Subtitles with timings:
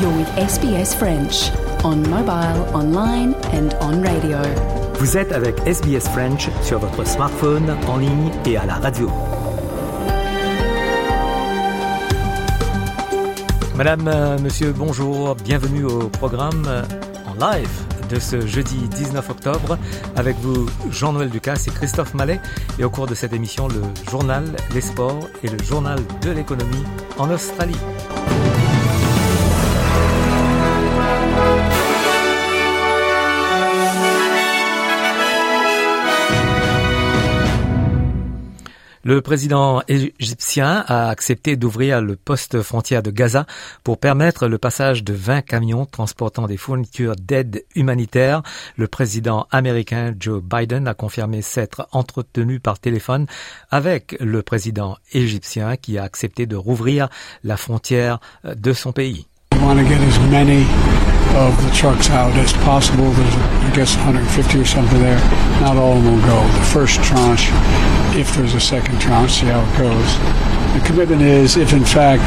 [0.00, 1.52] You're with SBS French
[1.84, 4.38] on mobile, online and on radio.
[4.98, 9.08] Vous êtes avec SBS French sur votre smartphone, en ligne et à la radio.
[13.76, 16.82] Madame, euh, monsieur, bonjour, bienvenue au programme euh,
[17.28, 17.70] en live
[18.10, 19.78] de ce jeudi 19 octobre.
[20.16, 22.40] Avec vous, Jean-Noël Ducasse et Christophe Mallet.
[22.80, 26.84] Et au cours de cette émission, le journal, les sports et le journal de l'économie
[27.16, 27.78] en Australie.
[39.04, 43.44] Le président égyptien a accepté d'ouvrir le poste frontière de Gaza
[43.82, 48.42] pour permettre le passage de 20 camions transportant des fournitures d'aide humanitaire.
[48.78, 53.26] Le président américain Joe Biden a confirmé s'être entretenu par téléphone
[53.70, 57.10] avec le président égyptien qui a accepté de rouvrir
[57.42, 59.26] la frontière de son pays.
[61.34, 63.10] Of the trucks out as possible.
[63.10, 65.18] There's, I guess, 150 or something there.
[65.60, 66.40] Not all of them will go.
[66.58, 67.48] The first tranche,
[68.16, 70.18] if there's a second tranche, see how it goes.
[70.74, 72.24] The commitment is, if in fact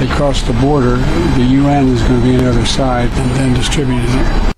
[0.00, 0.96] they cross the border,
[1.36, 4.55] the UN is going to be on the other side and then distributing it.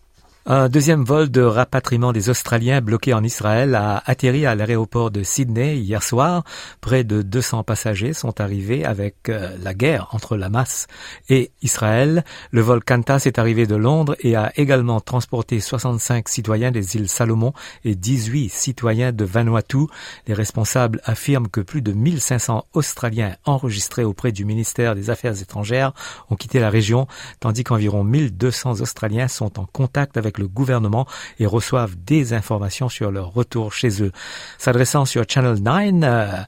[0.50, 5.22] Un deuxième vol de rapatriement des Australiens bloqués en Israël a atterri à l'aéroport de
[5.22, 6.42] Sydney hier soir.
[6.80, 10.86] Près de 200 passagers sont arrivés avec euh, la guerre entre la masse
[11.28, 12.24] et Israël.
[12.50, 17.10] Le vol Qantas est arrivé de Londres et a également transporté 65 citoyens des îles
[17.10, 17.52] Salomon
[17.84, 19.84] et 18 citoyens de Vanuatu.
[20.26, 25.92] Les responsables affirment que plus de 1500 Australiens enregistrés auprès du ministère des Affaires étrangères
[26.30, 27.06] ont quitté la région,
[27.38, 31.06] tandis qu'environ 1200 Australiens sont en contact avec le gouvernement
[31.38, 34.12] et reçoivent des informations sur leur retour chez eux.
[34.58, 36.42] S'adressant sur Channel 9, euh,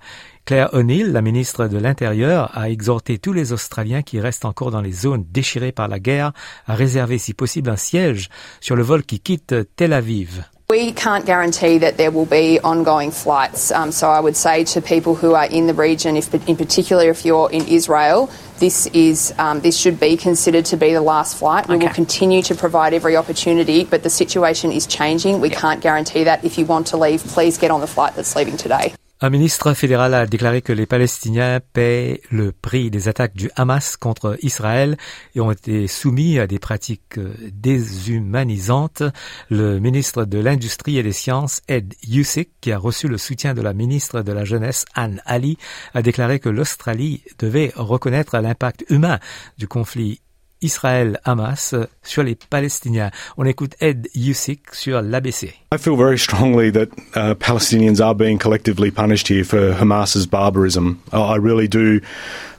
[0.45, 4.81] Claire O'Neill, la ministre de l'Intérieur, a exhorté tous les Australiens qui restent encore dans
[4.81, 6.33] les zones déchirées par la guerre
[6.67, 8.29] à réserver si possible un siège
[8.61, 10.43] sur le vol qui quitte Tel Aviv.
[10.71, 13.73] We can't guarantee that there will be ongoing flights.
[13.73, 17.11] Um, so I would say to people who are in the region, if, in particular
[17.11, 21.39] if you're in Israel, this is um, this should be considered to be the last
[21.39, 21.67] flight.
[21.67, 21.87] We Okay.
[21.89, 25.41] will continue to provide every opportunity, but the situation is changing.
[25.41, 26.45] We can't guarantee that.
[26.45, 28.95] If you want to leave, please get on the flight that's leaving today.
[29.23, 33.99] Un ministre fédéral a déclaré que les Palestiniens paient le prix des attaques du Hamas
[33.99, 34.97] contre Israël
[35.35, 39.03] et ont été soumis à des pratiques euh, déshumanisantes.
[39.51, 43.61] Le ministre de l'Industrie et des Sciences, Ed Husic, qui a reçu le soutien de
[43.61, 45.59] la ministre de la Jeunesse, Anne Ali,
[45.93, 49.19] a déclaré que l'Australie devait reconnaître l'impact humain
[49.59, 50.23] du conflit
[50.63, 53.11] Israël-Hamas sur les Palestiniens.
[53.37, 55.55] On écoute Ed Husic sur l'ABC.
[55.73, 61.01] I feel very strongly that uh, Palestinians are being collectively punished here for Hamas's barbarism.
[61.13, 62.01] I I really do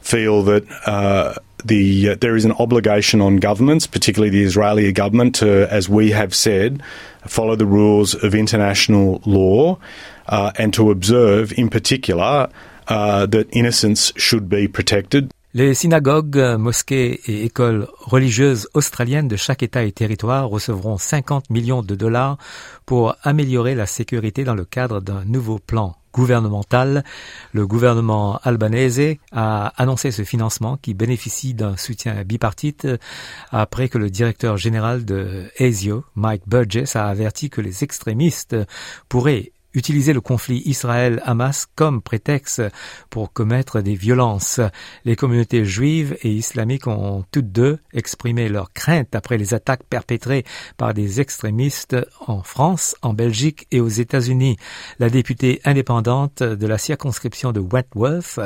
[0.01, 1.33] feel that uh,
[1.65, 6.11] the uh, there is an obligation on governments, particularly the Israeli government, to, as we
[6.11, 6.81] have said,
[7.27, 9.77] follow the rules of international law
[10.27, 12.49] uh, and to observe, in particular,
[12.87, 15.31] uh, that innocence should be protected.
[15.53, 21.81] Les synagogues, mosquées et écoles religieuses australiennes de chaque État et territoire recevront 50 millions
[21.81, 22.37] de dollars
[22.85, 27.03] pour améliorer la sécurité dans le cadre d'un nouveau plan gouvernemental.
[27.51, 32.87] Le gouvernement albanese a annoncé ce financement qui bénéficie d'un soutien bipartite
[33.51, 38.55] après que le directeur général de ASIO, Mike Burgess, a averti que les extrémistes
[39.09, 42.61] pourraient utiliser le conflit Israël-Hamas comme prétexte
[43.09, 44.59] pour commettre des violences.
[45.05, 50.45] Les communautés juives et islamiques ont toutes deux exprimé leur crainte après les attaques perpétrées
[50.77, 54.57] par des extrémistes en France, en Belgique et aux États-Unis.
[54.99, 58.39] La députée indépendante de la circonscription de Wentworth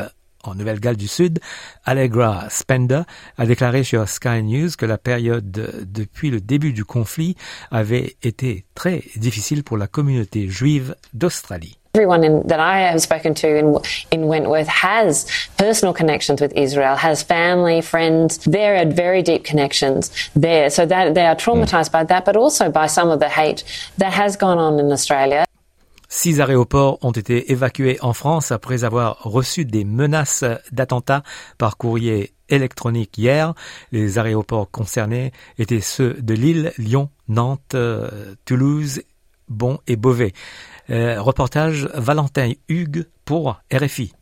[0.48, 1.40] en Nouvelle-Galles du Sud,
[1.86, 3.02] Allegra Spender
[3.38, 7.36] a déclaré sur Sky News que la période depuis le début du conflit
[7.72, 11.78] avait été très difficile pour la communauté juive d'Australie.
[11.96, 13.80] Everyone in, that I have spoken to in,
[14.12, 15.26] in Wentworth has
[15.58, 18.40] personal connections with Israel, has family, friends.
[18.40, 20.70] There are very deep connections there.
[20.70, 23.64] So that they are traumatized by that, but also by some of the hate
[23.98, 25.46] that has gone on in Australia.
[26.18, 31.24] Six aéroports ont été évacués en France après avoir reçu des menaces d'attentats
[31.58, 33.54] par courrier électronique hier.
[33.92, 39.02] Les aéroports concernés étaient ceux de Lille, Lyon, Nantes, euh, Toulouse,
[39.50, 40.32] Bon et Beauvais.
[40.90, 44.14] Euh, reportage Valentin Hugues pour RFI.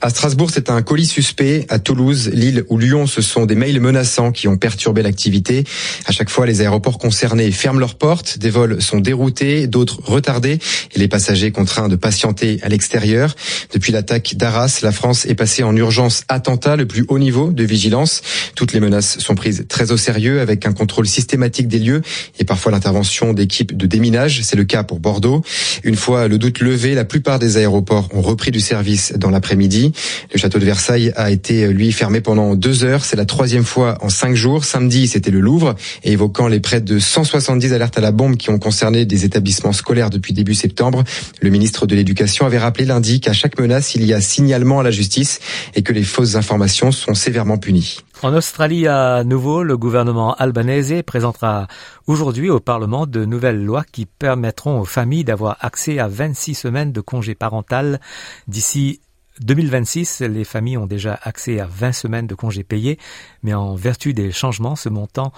[0.00, 1.66] À Strasbourg, c'est un colis suspect.
[1.68, 5.64] À Toulouse, Lille ou Lyon, ce sont des mails menaçants qui ont perturbé l'activité.
[6.06, 8.38] À chaque fois, les aéroports concernés ferment leurs portes.
[8.38, 10.60] Des vols sont déroutés, d'autres retardés
[10.94, 13.34] et les passagers contraints de patienter à l'extérieur.
[13.72, 17.64] Depuis l'attaque d'Arras, la France est passée en urgence attentat, le plus haut niveau de
[17.64, 18.22] vigilance.
[18.54, 22.02] Toutes les menaces sont prises très au sérieux avec un contrôle systématique des lieux
[22.38, 24.42] et parfois l'intervention d'équipes de déminage.
[24.44, 25.42] C'est le cas pour Bordeaux.
[25.82, 29.87] Une fois le doute levé, la plupart des aéroports ont repris du service dans l'après-midi.
[30.32, 33.04] Le château de Versailles a été, euh, lui, fermé pendant deux heures.
[33.04, 34.64] C'est la troisième fois en cinq jours.
[34.64, 35.74] Samedi, c'était le Louvre.
[36.04, 40.10] Évoquant les près de 170 alertes à la bombe qui ont concerné des établissements scolaires
[40.10, 41.04] depuis début septembre,
[41.40, 44.82] le ministre de l'Éducation avait rappelé lundi qu'à chaque menace, il y a signalement à
[44.82, 45.40] la justice
[45.74, 47.98] et que les fausses informations sont sévèrement punies.
[48.22, 51.68] En Australie, à nouveau, le gouvernement albanais présentera
[52.06, 56.92] aujourd'hui au Parlement de nouvelles lois qui permettront aux familles d'avoir accès à 26 semaines
[56.92, 58.00] de congé parental
[58.48, 59.00] d'ici
[59.40, 62.98] 2026, les familles ont déjà accès à 20 semaines de congés payés,
[63.42, 65.32] mais en vertu des changements, ce montant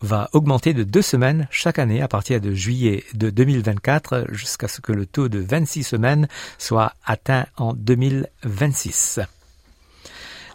[0.00, 4.80] va augmenter de deux semaines chaque année à partir de juillet de 2024 jusqu'à ce
[4.80, 9.20] que le taux de 26 semaines soit atteint en 2026.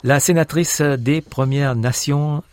[0.03, 2.43] La sénatrice des Premières Nations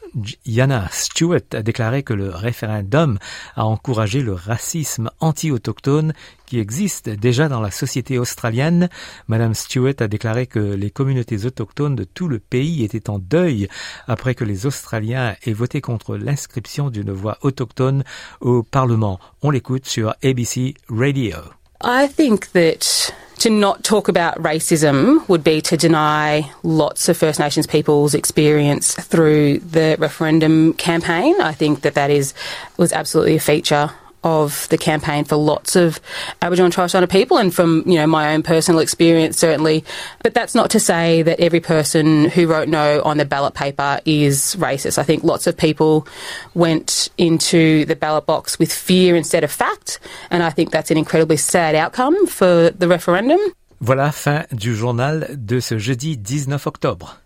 [0.45, 3.19] Yana Stewart a déclaré que le référendum
[3.55, 6.15] a encouragé le racisme anti-autochtone
[6.47, 8.89] qui existe déjà dans la société australienne.
[9.29, 13.69] Madame Stewart a déclaré que les communautés autochtones de tout le pays étaient en deuil
[14.07, 18.05] après que les Australiens aient voté contre l'inscription d'une voix autochtone
[18.41, 19.19] au Parlement.
[19.43, 21.37] On l'écoute sur ABC Radio.
[23.47, 28.93] To not talk about racism would be to deny lots of First Nations people's experience
[28.97, 31.41] through the referendum campaign.
[31.41, 32.35] I think that that is
[32.77, 33.93] was absolutely a feature
[34.27, 36.01] of the campaign for lots of
[36.43, 39.85] Aboriginal and Torres Strait people, and from you know my own personal experience, certainly.
[40.23, 44.01] But that's not to say that every person who wrote no on the ballot paper
[44.05, 44.99] is racist.
[44.99, 46.09] I think lots of people
[46.55, 50.01] went into the ballot box with fear instead of fact,
[50.31, 53.39] and I think that's an incredibly sad outcome for the referendum.
[53.81, 57.21] Voilà fin du journal de ce jeudi 19 octobre.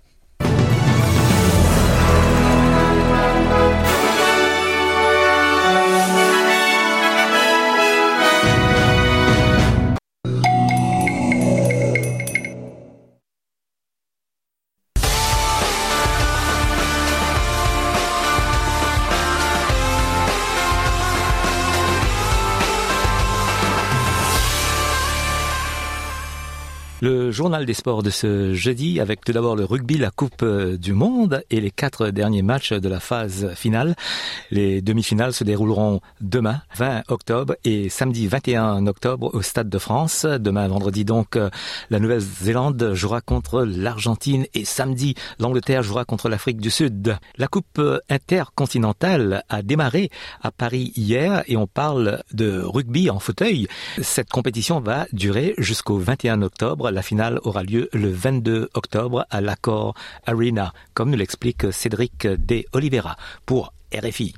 [27.02, 30.76] Le journal des sports de ce jeudi avec tout d'abord le rugby, la Coupe euh,
[30.76, 33.96] du Monde et les quatre derniers matchs de la phase finale.
[34.50, 40.26] Les demi-finales se dérouleront demain, 20 octobre, et samedi 21 octobre au Stade de France.
[40.26, 41.48] Demain, vendredi donc, euh,
[41.88, 47.16] la Nouvelle-Zélande jouera contre l'Argentine et samedi, l'Angleterre jouera contre l'Afrique du Sud.
[47.38, 47.80] La Coupe
[48.10, 50.10] intercontinentale a démarré
[50.42, 53.68] à Paris hier et on parle de rugby en fauteuil.
[54.02, 59.40] Cette compétition va durer jusqu'au 21 octobre la finale aura lieu le 22 octobre à
[59.40, 59.94] l'Accor
[60.26, 64.34] Arena, comme nous l'explique Cédric De Oliveira pour RFI.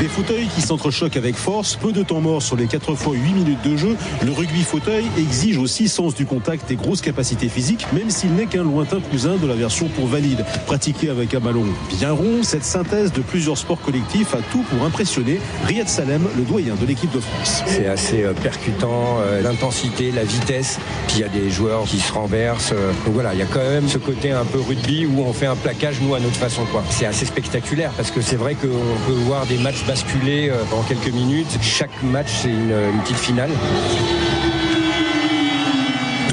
[0.00, 3.34] Des fauteuils qui s'entrechoquent avec force, peu de temps mort sur les 4 fois 8
[3.34, 3.98] minutes de jeu.
[4.24, 8.46] Le rugby fauteuil exige aussi sens du contact et grosse capacité physique, même s'il n'est
[8.46, 10.42] qu'un lointain cousin de la version pour valide.
[10.64, 11.66] Pratiqué avec un ballon
[11.98, 16.44] bien rond, cette synthèse de plusieurs sports collectifs a tout pour impressionner Riyad Salem, le
[16.44, 17.62] doyen de l'équipe de France.
[17.66, 20.78] C'est assez euh, percutant, euh, l'intensité, la vitesse,
[21.08, 22.72] puis il y a des joueurs qui se renversent.
[22.72, 25.34] Euh, donc voilà, il y a quand même ce côté un peu rugby où on
[25.34, 26.62] fait un plaquage, nous, à notre façon.
[26.88, 28.66] C'est assez spectaculaire parce que c'est vrai qu'on
[29.06, 31.58] peut voir des matchs basculer euh, pendant quelques minutes.
[31.60, 33.50] Chaque match, c'est une, une petite finale.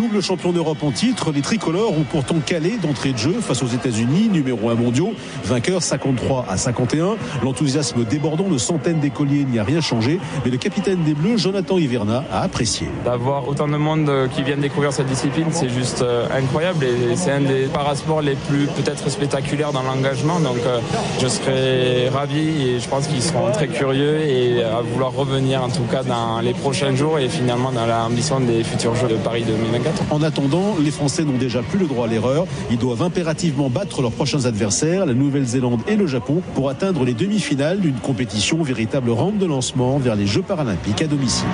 [0.07, 3.67] Double champion d'Europe en titre, les tricolores ont pourtant calé d'entrée de jeu face aux
[3.67, 5.11] États-Unis, numéro 1 mondiaux,
[5.43, 7.17] vainqueur 53 à 51.
[7.43, 11.77] L'enthousiasme débordant de centaines d'écoliers n'y a rien changé, mais le capitaine des Bleus, Jonathan
[11.77, 12.87] Hiverna, a apprécié.
[13.03, 17.17] D'avoir autant de monde euh, qui viennent découvrir cette discipline, c'est juste euh, incroyable et
[17.17, 20.39] c'est un des parasports les plus peut-être spectaculaires dans l'engagement.
[20.39, 20.79] Donc euh,
[21.19, 25.69] je serais ravi et je pense qu'ils seront très curieux et à vouloir revenir en
[25.69, 29.43] tout cas dans les prochains jours et finalement dans l'ambition des futurs Jeux de Paris
[29.45, 29.96] 2024.
[30.09, 32.45] En attendant, les Français n'ont déjà plus le droit à l'erreur.
[32.71, 37.13] Ils doivent impérativement battre leurs prochains adversaires, la Nouvelle-Zélande et le Japon, pour atteindre les
[37.13, 41.47] demi-finales d'une compétition véritable rampe de lancement vers les Jeux paralympiques à domicile.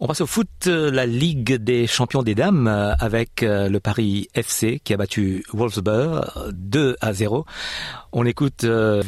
[0.00, 2.66] On passe au foot, la Ligue des champions des dames
[2.98, 7.44] avec le Paris FC qui a battu Wolfsburg 2 à 0.
[8.12, 8.66] On écoute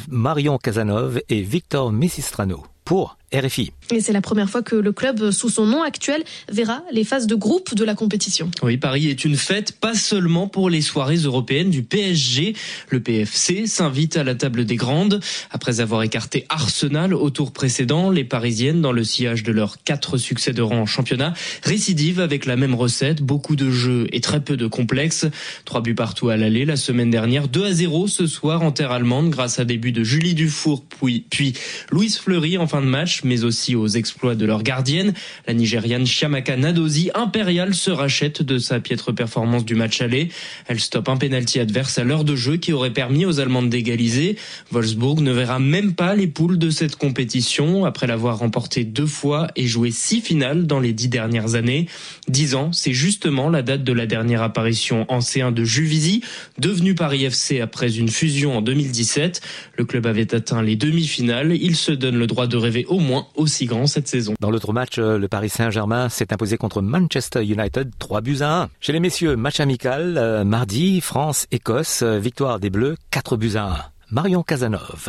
[0.08, 3.72] Marion Casanov et Victor Messistrano pour RFI.
[3.90, 7.26] Et c'est la première fois que le club, sous son nom actuel, verra les phases
[7.26, 8.50] de groupe de la compétition.
[8.62, 12.54] Oui, Paris est une fête, pas seulement pour les soirées européennes du PSG.
[12.90, 15.20] Le PFC s'invite à la table des grandes.
[15.50, 20.16] Après avoir écarté Arsenal au tour précédent, les Parisiennes, dans le sillage de leurs quatre
[20.16, 24.40] succès de rang en championnat, récidivent avec la même recette, beaucoup de jeux et très
[24.40, 25.26] peu de complexes.
[25.64, 28.92] Trois buts partout à l'aller la semaine dernière, 2 à 0 ce soir en terre
[28.92, 31.54] allemande grâce à des buts de Julie Dufour puis, puis
[31.90, 35.14] Louise Fleury en fin de match mais aussi aux exploits de leur gardienne.
[35.46, 40.28] La Nigériane Chiamaka Nadozi, impériale, se rachète de sa piètre performance du match aller.
[40.66, 44.36] Elle stoppe un pénalty adverse à l'heure de jeu qui aurait permis aux Allemandes d'égaliser.
[44.70, 49.48] Wolfsburg ne verra même pas les poules de cette compétition après l'avoir remporté deux fois
[49.56, 51.86] et joué six finales dans les dix dernières années.
[52.28, 56.22] Dix ans, c'est justement la date de la dernière apparition en C1 de Juvisy,
[56.58, 59.40] devenu Paris FC après une fusion en 2017.
[59.76, 61.56] Le club avait atteint les demi-finales.
[61.60, 63.03] Il se donne le droit de rêver au moins
[63.34, 64.34] aussi grand cette saison.
[64.40, 68.62] Dans l'autre match, euh, le Paris Saint-Germain s'est imposé contre Manchester United 3 buts à
[68.62, 68.68] 1.
[68.80, 73.64] Chez les messieurs, match amical, euh, mardi, France-Écosse, euh, victoire des Bleus 4 buts à
[73.64, 73.76] 1.
[74.10, 75.08] Marion Casanov.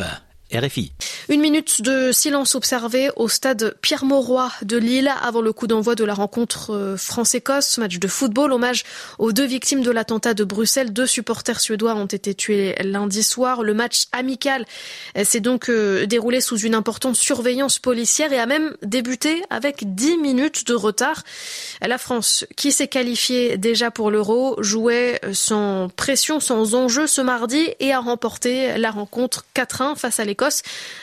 [0.54, 0.92] RFI.
[1.28, 6.04] Une minute de silence observé au stade Pierre-Mauroy de Lille avant le coup d'envoi de
[6.04, 8.84] la rencontre euh, France-Écosse, match de football, hommage
[9.18, 10.92] aux deux victimes de l'attentat de Bruxelles.
[10.92, 13.64] Deux supporters suédois ont été tués lundi soir.
[13.64, 14.66] Le match amical
[15.18, 19.96] euh, s'est donc euh, déroulé sous une importante surveillance policière et a même débuté avec
[19.96, 21.24] 10 minutes de retard.
[21.82, 27.68] La France, qui s'est qualifiée déjà pour l'Euro, jouait sans pression, sans enjeu ce mardi
[27.80, 30.35] et a remporté la rencontre 4-1 face à l'équipe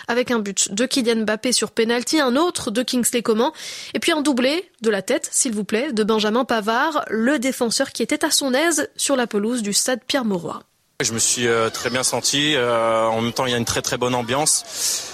[0.07, 3.51] avec un but de Kylian Mbappé sur penalty, un autre de Kingsley Coman
[3.93, 7.91] et puis un doublé de la tête, s'il vous plaît, de Benjamin Pavard, le défenseur
[7.91, 10.61] qui était à son aise sur la pelouse du stade Pierre-Mauroy.
[11.03, 12.55] Je me suis euh, très bien senti.
[12.55, 14.63] Euh, en même temps, il y a une très très bonne ambiance.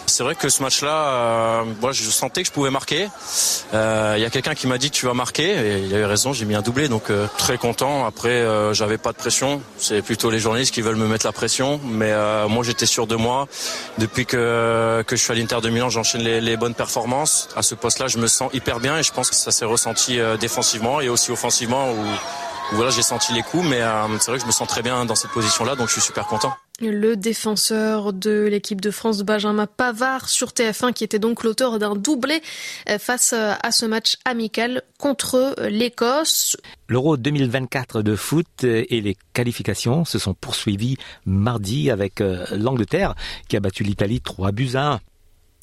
[0.06, 3.08] C'est vrai que ce match-là, euh, je sentais que je pouvais marquer.
[3.74, 6.34] Il y a quelqu'un qui m'a dit tu vas marquer et il a eu raison.
[6.34, 8.06] J'ai mis un doublé, donc très content.
[8.06, 9.62] Après, j'avais pas de pression.
[9.78, 12.12] C'est plutôt les journalistes qui veulent me mettre la pression, mais
[12.48, 13.48] moi j'étais sûr de moi.
[14.00, 17.50] Depuis que que je suis à l'Inter de Milan, j'enchaîne les, bonnes performances.
[17.56, 20.20] À ce poste-là, je me sens hyper bien et je pense que ça s'est ressenti
[20.40, 21.94] défensivement et aussi offensivement
[22.72, 25.06] voilà, j'ai senti les coups, mais euh, c'est vrai que je me sens très bien
[25.06, 26.54] dans cette position-là, donc je suis super content.
[26.82, 31.96] Le défenseur de l'équipe de France, Benjamin Pavard, sur TF1, qui était donc l'auteur d'un
[31.96, 32.42] doublé
[32.88, 36.58] euh, face euh, à ce match amical contre l'Écosse.
[36.88, 42.20] L'Euro 2024 de foot et les qualifications se sont poursuivies mardi avec
[42.52, 43.16] l'Angleterre
[43.48, 45.00] qui a battu l'Italie 3 buts à 1.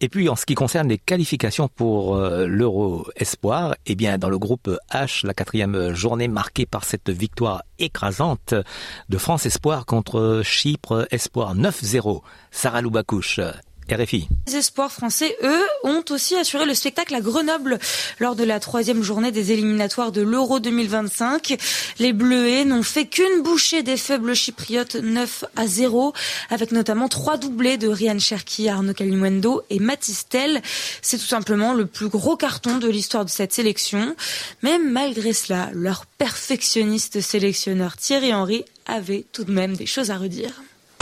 [0.01, 4.29] Et puis en ce qui concerne les qualifications pour euh, l'Euro Espoir, eh bien dans
[4.29, 8.55] le groupe H, la quatrième journée marquée par cette victoire écrasante
[9.09, 12.21] de France Espoir contre Chypre Espoir 9-0.
[12.51, 13.41] Sarah Loubacouche
[14.49, 17.79] Les espoirs français, eux, ont aussi assuré le spectacle à Grenoble
[18.19, 21.57] lors de la troisième journée des éliminatoires de l'Euro 2025.
[22.01, 26.13] Les Bleuets n'ont fait qu'une bouchée des faibles chypriotes 9 à 0,
[26.51, 30.63] avec notamment trois doublés de Ryan Cherki, Arnaud Kalimwendo et Matistel.
[31.01, 34.17] C'est tout simplement le plus gros carton de l'histoire de cette sélection.
[34.63, 40.17] Mais malgré cela, leur perfectionniste sélectionneur Thierry Henry avait tout de même des choses à
[40.17, 40.51] redire.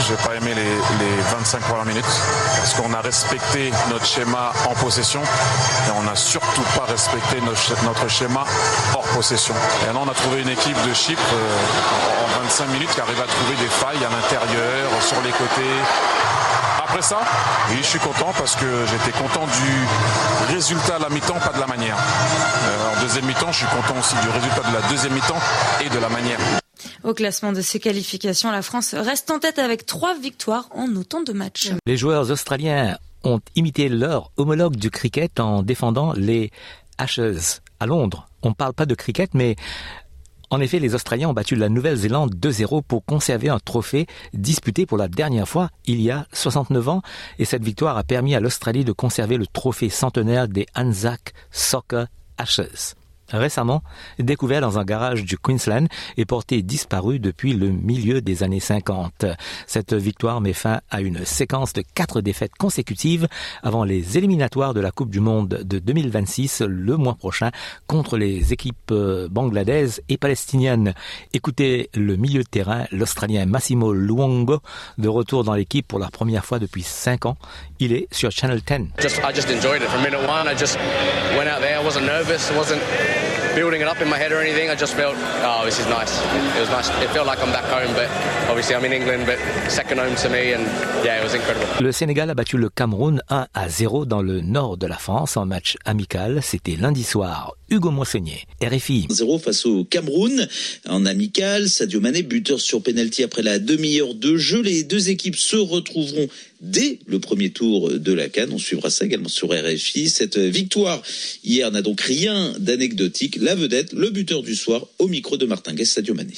[0.07, 2.05] J'ai pas aimé les, 25 premières minutes
[2.57, 8.07] parce qu'on a respecté notre schéma en possession et on n'a surtout pas respecté notre,
[8.07, 8.43] schéma
[8.93, 9.55] hors possession.
[9.83, 13.19] Et là on a trouvé une équipe de Chypre euh, en 25 minutes qui arrive
[13.19, 15.75] à trouver des failles à l'intérieur, sur les côtés.
[16.83, 17.17] Après ça,
[17.71, 21.59] oui, je suis content parce que j'étais content du résultat à la mi-temps, pas de
[21.59, 21.97] la manière.
[21.97, 25.39] Euh, en deuxième mi-temps, je suis content aussi du résultat de la deuxième mi-temps
[25.83, 26.37] et de la manière.
[27.03, 31.21] Au classement de ces qualifications, la France reste en tête avec trois victoires en autant
[31.21, 31.71] de matchs.
[31.85, 36.51] Les joueurs australiens ont imité leur homologue du cricket en défendant les
[36.97, 38.27] Ashes à Londres.
[38.43, 39.55] On ne parle pas de cricket, mais
[40.51, 44.97] en effet, les Australiens ont battu la Nouvelle-Zélande 2-0 pour conserver un trophée disputé pour
[44.97, 47.01] la dernière fois il y a 69 ans.
[47.39, 52.07] Et cette victoire a permis à l'Australie de conserver le trophée centenaire des Anzac Soccer
[52.37, 52.95] Ashes.
[53.29, 53.83] Récemment
[54.19, 59.25] découvert dans un garage du Queensland et porté disparu depuis le milieu des années 50.
[59.67, 63.27] Cette victoire met fin à une séquence de quatre défaites consécutives
[63.63, 67.51] avant les éliminatoires de la Coupe du Monde de 2026 le mois prochain
[67.87, 70.93] contre les équipes euh, bangladaises et palestiniennes.
[71.33, 74.59] Écoutez le milieu de terrain, l'Australien Massimo Luongo,
[74.97, 77.37] de retour dans l'équipe pour la première fois depuis cinq ans.
[77.79, 79.01] Il est sur Channel 10.
[79.01, 80.47] Just, I just enjoyed it from minute one.
[80.47, 80.77] I just
[81.37, 81.79] went out there.
[81.79, 82.51] I wasn't nervous.
[82.51, 82.81] I wasn't
[83.55, 84.69] building it up in my head or anything.
[84.69, 86.13] I just felt, oh, this is nice.
[86.57, 86.89] It was nice.
[87.01, 88.09] It felt like I'm back home, but
[88.49, 89.39] obviously I'm in England, but
[89.71, 90.63] second home to me, and
[91.03, 91.65] yeah, it was incredible.
[91.81, 95.37] Le Sénégal a battu le Cameroun 1 à 0 dans le nord de la France
[95.37, 96.41] en match amical.
[96.43, 97.55] C'était lundi soir.
[97.69, 99.07] Hugo Moissonnier, RFI.
[99.09, 100.47] 0 face au Cameroun
[100.87, 101.67] en amical.
[101.69, 104.61] Sadio Mané, buteur sur penalty après la demi-heure de jeu.
[104.61, 106.27] Les deux équipes se retrouveront
[106.65, 108.51] dès le premier tour de la Cannes.
[108.51, 110.09] On suivra ça également sur RFI.
[110.09, 111.01] Cette victoire
[111.43, 113.37] hier n'a donc rien d'anecdotique.
[113.39, 116.33] La vedette, le buteur du soir, au micro de Martin Guest, Sadio Mané.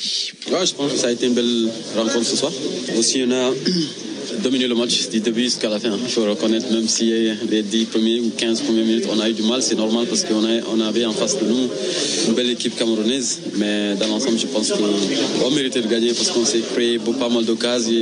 [0.52, 2.52] Ouais, je pense que ça a été une belle rencontre ce soir.
[2.98, 3.52] Aussi, a
[4.44, 5.92] dominé le match du début jusqu'à la fin.
[6.02, 7.12] Il faut reconnaître, même si
[7.50, 10.24] les 10 premiers ou 15 premières minutes, on a eu du mal, c'est normal parce
[10.24, 11.70] qu'on on avait en face de nous
[12.28, 13.40] une belle équipe camerounaise.
[13.56, 17.46] Mais dans l'ensemble, je pense qu'on méritait de gagner parce qu'on s'est créé pas mal
[17.46, 17.94] d'occasions.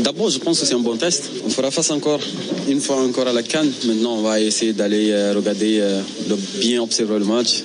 [0.00, 1.30] D'abord, je pense que c'est un bon test.
[1.44, 2.20] On fera face encore,
[2.68, 3.72] une fois encore à la Cannes.
[3.84, 5.80] Maintenant, on va essayer d'aller regarder,
[6.28, 7.62] de bien observer le match.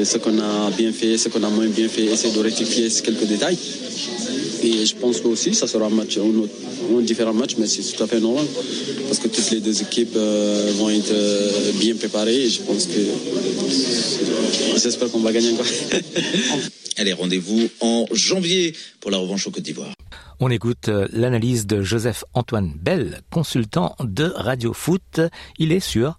[0.00, 2.88] Et ce qu'on a bien fait, ce qu'on a moins bien fait, essayer de rectifier
[3.02, 3.58] quelques détails.
[4.62, 6.52] Et je pense que aussi, ça sera un match, un, autre,
[6.96, 8.44] un différent match, mais c'est tout à fait normal.
[9.06, 12.86] Parce que toutes les deux équipes euh, vont être euh, bien préparées et je pense
[12.86, 13.00] que.
[14.76, 15.66] J'espère qu'on va gagner encore.
[16.96, 19.92] Allez, rendez-vous en janvier pour la revanche au Côte d'Ivoire.
[20.38, 25.20] On écoute l'analyse de Joseph-Antoine Bell, consultant de Radio Foot.
[25.58, 26.18] Il est sur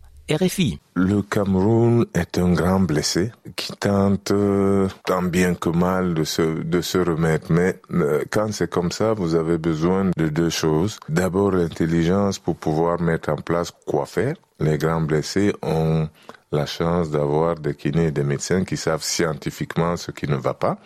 [0.94, 4.32] Le Cameroun est un grand blessé qui tente
[5.06, 7.52] tant bien que mal de se, de se remettre.
[7.52, 7.80] Mais
[8.30, 11.00] quand c'est comme ça, vous avez besoin de deux choses.
[11.10, 14.36] D'abord, l'intelligence pour pouvoir mettre en place quoi faire.
[14.60, 16.08] Les grands blessés ont
[16.52, 20.54] la chance d'avoir des kinés et des médecins qui savent scientifiquement ce qui ne va
[20.54, 20.78] pas.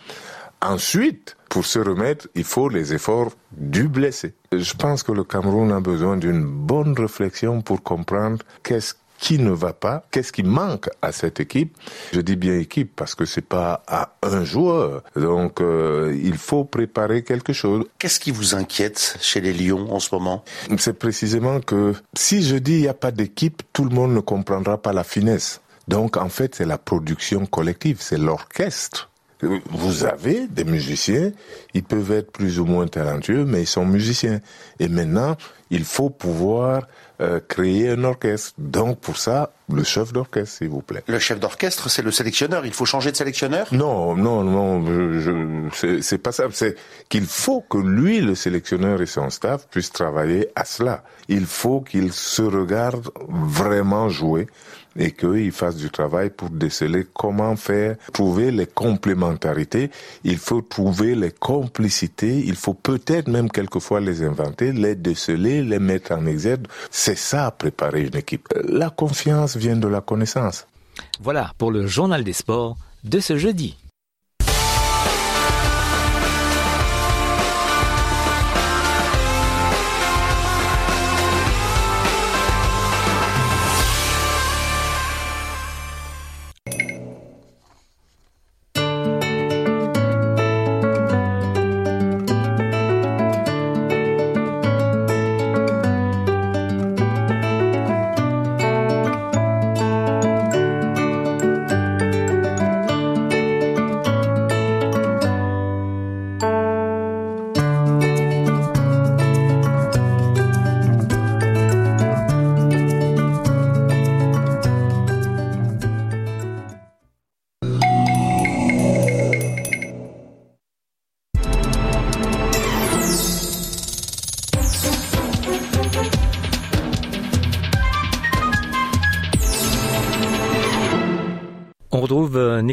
[0.62, 4.34] Ensuite, pour se remettre, il faut les efforts du blessé.
[4.52, 8.94] Je pense que le Cameroun a besoin d'une bonne réflexion pour comprendre qu'est-ce
[9.26, 11.76] qui ne va pas, qu'est-ce qui manque à cette équipe?
[12.14, 15.02] Je dis bien équipe parce que c'est pas à un joueur.
[15.16, 17.86] Donc euh, il faut préparer quelque chose.
[17.98, 20.44] Qu'est-ce qui vous inquiète chez les Lions en ce moment?
[20.78, 24.20] C'est précisément que si je dis il n'y a pas d'équipe, tout le monde ne
[24.20, 25.60] comprendra pas la finesse.
[25.88, 29.10] Donc en fait, c'est la production collective, c'est l'orchestre.
[29.42, 31.32] Vous avez des musiciens,
[31.74, 34.40] ils peuvent être plus ou moins talentueux, mais ils sont musiciens.
[34.80, 35.36] Et maintenant,
[35.70, 36.88] il faut pouvoir
[37.22, 38.54] euh, créer un orchestre.
[38.58, 41.04] Donc pour ça, le chef d'orchestre, s'il vous plaît.
[41.08, 42.66] Le chef d'orchestre, c'est le sélectionneur.
[42.66, 43.68] Il faut changer de sélectionneur?
[43.72, 44.86] Non, non, non.
[44.86, 46.46] Je, je, c'est pas ça.
[46.52, 46.76] C'est
[47.10, 51.04] qu'il faut que lui, le sélectionneur et son staff puissent travailler à cela.
[51.28, 54.48] Il faut qu'il se regarde vraiment jouer
[54.98, 59.92] et qu'il fasse du travail pour déceler comment faire, trouver les complémentarités,
[60.24, 65.80] il faut trouver les complicités, il faut peut-être même quelquefois les inventer, les déceler, les
[65.80, 66.68] mettre en exergue.
[66.90, 68.48] C'est ça, préparer une équipe.
[68.68, 70.68] La confiance vient de la connaissance.
[71.22, 73.78] Voilà pour le journal des sports de ce jeudi.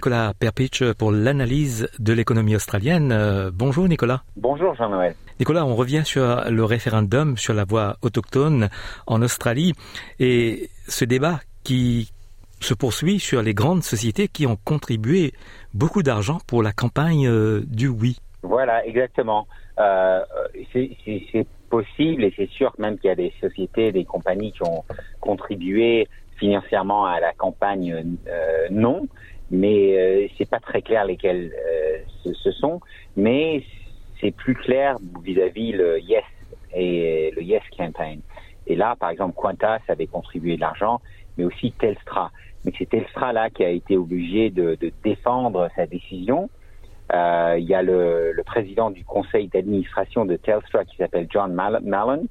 [0.03, 3.17] Nicolas Perpich pour l'analyse de l'économie australienne.
[3.55, 4.25] Bonjour Nicolas.
[4.35, 5.15] Bonjour Jean-Noël.
[5.38, 8.69] Nicolas, on revient sur le référendum sur la voie autochtone
[9.07, 9.75] en Australie
[10.19, 12.11] et ce débat qui
[12.59, 15.35] se poursuit sur les grandes sociétés qui ont contribué
[15.73, 18.19] beaucoup d'argent pour la campagne du oui.
[18.43, 19.47] Voilà, exactement.
[19.79, 20.21] Euh,
[20.73, 24.83] c'est possible et c'est sûr même qu'il y a des sociétés, des compagnies qui ont
[25.21, 27.93] contribué financièrement à la campagne
[28.27, 29.07] euh, non,
[29.53, 32.81] mais euh, c'est pas très clair lesquels euh, ce, ce, sont,
[33.17, 33.62] mais
[34.21, 36.25] c'est plus clair vis-à-vis le Yes
[36.75, 38.21] et le Yes Campaign.
[38.67, 41.01] Et là, par exemple, Qantas avait contribué de l'argent,
[41.37, 42.31] mais aussi Telstra.
[42.65, 46.49] Mais c'est Telstra là qui a été obligé de, de défendre sa décision.
[47.12, 51.53] Euh, il y a le, le, président du conseil d'administration de Telstra qui s'appelle John
[51.53, 52.27] Mallon,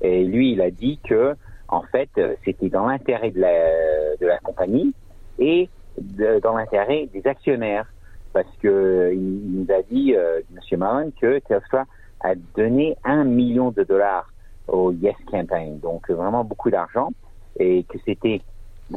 [0.00, 1.36] et lui, il a dit que
[1.68, 2.10] en fait,
[2.44, 4.92] c'était dans l'intérêt de la, de la compagnie
[5.38, 5.68] et
[6.00, 7.86] de, dans l'intérêt des actionnaires,
[8.32, 10.78] parce que il, nous a dit, euh, M.
[10.78, 11.84] Mallon, que Telstra
[12.20, 14.32] a donné un million de dollars
[14.68, 17.10] au Yes Campaign, donc vraiment beaucoup d'argent,
[17.58, 18.40] et que c'était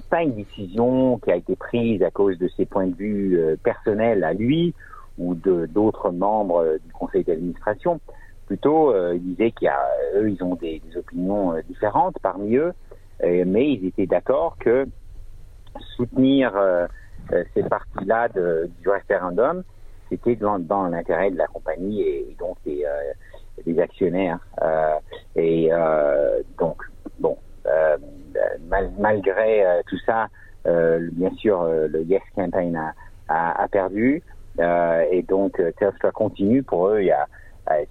[0.09, 3.55] pas une décision qui a été prise à cause de ses points de vue euh,
[3.61, 4.73] personnels à lui
[5.17, 7.99] ou de d'autres membres euh, du conseil d'administration.
[8.47, 12.71] Plutôt, euh, il disait qu'il y ils ont des, des opinions euh, différentes parmi eux,
[13.23, 14.85] euh, mais ils étaient d'accord que
[15.95, 16.87] soutenir euh,
[17.53, 19.63] cette partie-là du référendum,
[20.09, 22.85] c'était dans, dans l'intérêt de la compagnie et, donc des,
[23.65, 24.39] des actionnaires.
[25.35, 25.69] et
[26.57, 26.81] donc,
[27.19, 27.37] bon,
[28.69, 30.27] mal, malgré tout ça,
[30.63, 32.93] bien sûr, le Yes Campaign a,
[33.27, 34.23] a, a perdu.
[34.59, 36.63] Euh, et donc, Telstra continue.
[36.63, 37.27] Pour eux, il y a,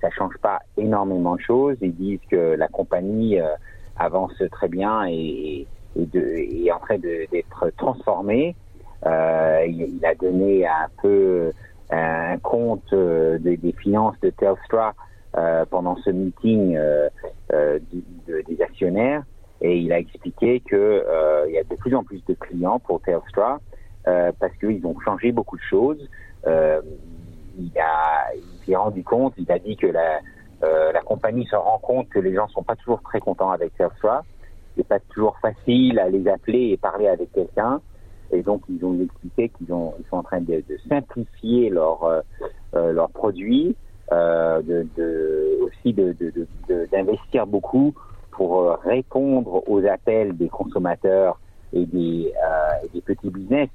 [0.01, 1.77] ça change pas énormément de choses.
[1.81, 3.55] Ils disent que la compagnie euh,
[3.97, 5.67] avance très bien et,
[5.99, 6.21] et, de,
[6.67, 8.55] est en train d'être transformée.
[9.05, 11.53] Euh, il, a donné un peu
[11.91, 14.95] un compte des, des finances de Telstra
[15.71, 16.79] pendant ce meeting
[17.51, 19.23] du, de, des actionnaires
[19.61, 21.05] et il a expliqué que
[21.47, 23.61] il y a de plus en plus de clients pour Telstra
[24.05, 26.09] parce qu'ils ont changé beaucoup de choses.
[26.47, 26.81] Euh,
[27.59, 30.21] il a, il s'est rendu compte, il a dit que la,
[30.63, 33.75] euh, la compagnie se rend compte que les gens sont pas toujours très contents avec
[33.77, 34.25] Telstra.
[34.77, 37.81] C'est pas toujours facile à les appeler et parler avec quelqu'un.
[38.33, 42.21] Et donc ils ont expliqué qu'ils ont, ils sont en train de, simplifier leurs euh,
[42.75, 43.77] euh, leurs produits,
[44.13, 45.95] euh, de, aussi
[46.93, 47.95] d'investir beaucoup
[48.33, 51.41] pour répondre aux appels des consommateurs
[51.73, 52.33] et des,
[52.85, 53.71] et des petits business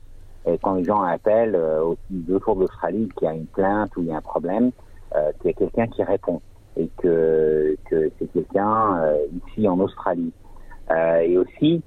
[0.45, 3.95] et quand les gens appellent euh, aussi autour de l'Australie qu'il y a une plainte
[3.95, 4.71] ou il y a un problème,
[5.15, 6.41] euh, qu'il y a quelqu'un qui répond
[6.77, 10.31] et que, que c'est quelqu'un euh, ici en Australie.
[10.89, 11.81] Euh, et aussi,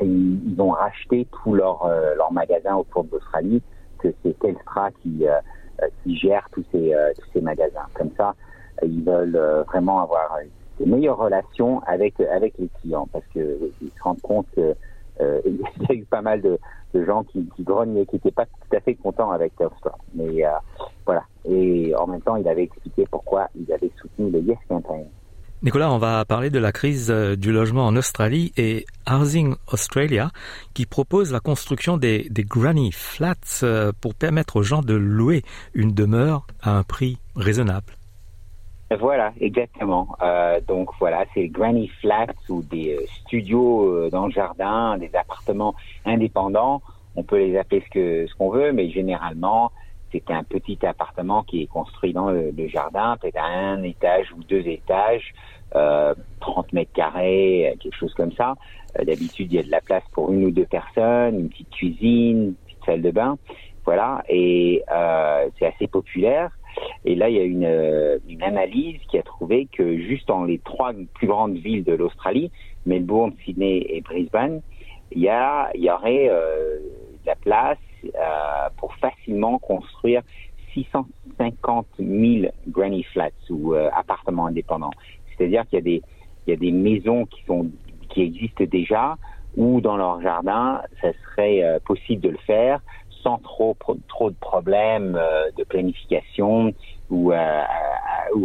[0.00, 3.62] ils, ont racheté tous leurs euh, leurs magasins autour de l'Australie,
[3.98, 5.38] que c'est Telstra qui euh,
[6.02, 7.86] qui gère tous ces tous ces magasins.
[7.94, 8.34] Comme ça,
[8.82, 10.38] ils veulent vraiment avoir
[10.78, 14.74] des meilleures relations avec avec les clients parce que ils se rendent compte que
[15.20, 16.58] euh, il y a eu pas mal de,
[16.94, 19.96] de gens qui, qui grognaient, qui n'étaient pas tout à fait contents avec Telstra.
[20.14, 20.50] Mais euh,
[21.06, 21.24] voilà.
[21.44, 25.06] Et en même temps, il avait expliqué pourquoi ils avaient soutenu le Yes Campaign.
[25.62, 30.30] Nicolas, on va parler de la crise du logement en Australie et Housing Australia
[30.74, 33.64] qui propose la construction des, granny flats
[34.00, 35.42] pour permettre aux gens de louer
[35.74, 37.92] une demeure à un prix raisonnable.
[38.98, 40.16] Voilà, exactement.
[40.20, 45.14] Euh, donc voilà, c'est granny flats ou des euh, studios euh, dans le jardin, des
[45.14, 46.82] appartements indépendants.
[47.16, 49.70] On peut les appeler ce que ce qu'on veut, mais généralement
[50.10, 54.44] c'est un petit appartement qui est construit dans le jardin, peut-être à un étage ou
[54.44, 55.32] deux étages,
[55.74, 58.54] euh, 30 mètres carrés, quelque chose comme ça.
[58.98, 61.70] Euh, D'habitude, il y a de la place pour une ou deux personnes, une petite
[61.70, 63.38] cuisine, une petite salle de bain,
[63.84, 64.22] voilà.
[64.28, 66.50] Et euh, c'est assez populaire.
[67.04, 70.58] Et là, il y a une, une, analyse qui a trouvé que juste dans les
[70.58, 72.50] trois plus grandes villes de l'Australie,
[72.86, 74.62] Melbourne, Sydney et Brisbane,
[75.14, 80.22] il y, aurait euh, de la place euh, pour facilement construire
[80.74, 84.92] 650 000 granny flats ou euh, appartements indépendants.
[85.36, 86.02] C'est-à-dire qu'il
[86.46, 87.26] y a des maisons
[88.08, 89.16] qui existent déjà
[89.56, 92.80] ou dans leur jardin, ça serait euh, possible de le faire
[93.22, 96.72] sans trop de problèmes euh, de planification
[97.10, 97.62] ou euh,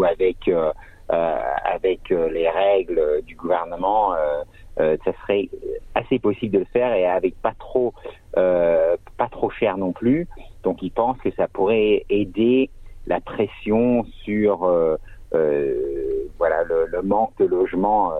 [0.03, 0.51] avec
[2.09, 4.13] les règles du gouvernement
[4.77, 5.49] ça serait
[5.95, 7.93] assez possible de le faire et avec pas trop
[9.17, 10.27] pas trop cher non plus.
[10.63, 12.69] Donc ils pensent que ça pourrait aider
[13.07, 14.69] la pression sur
[16.37, 18.11] voilà le, manque de logements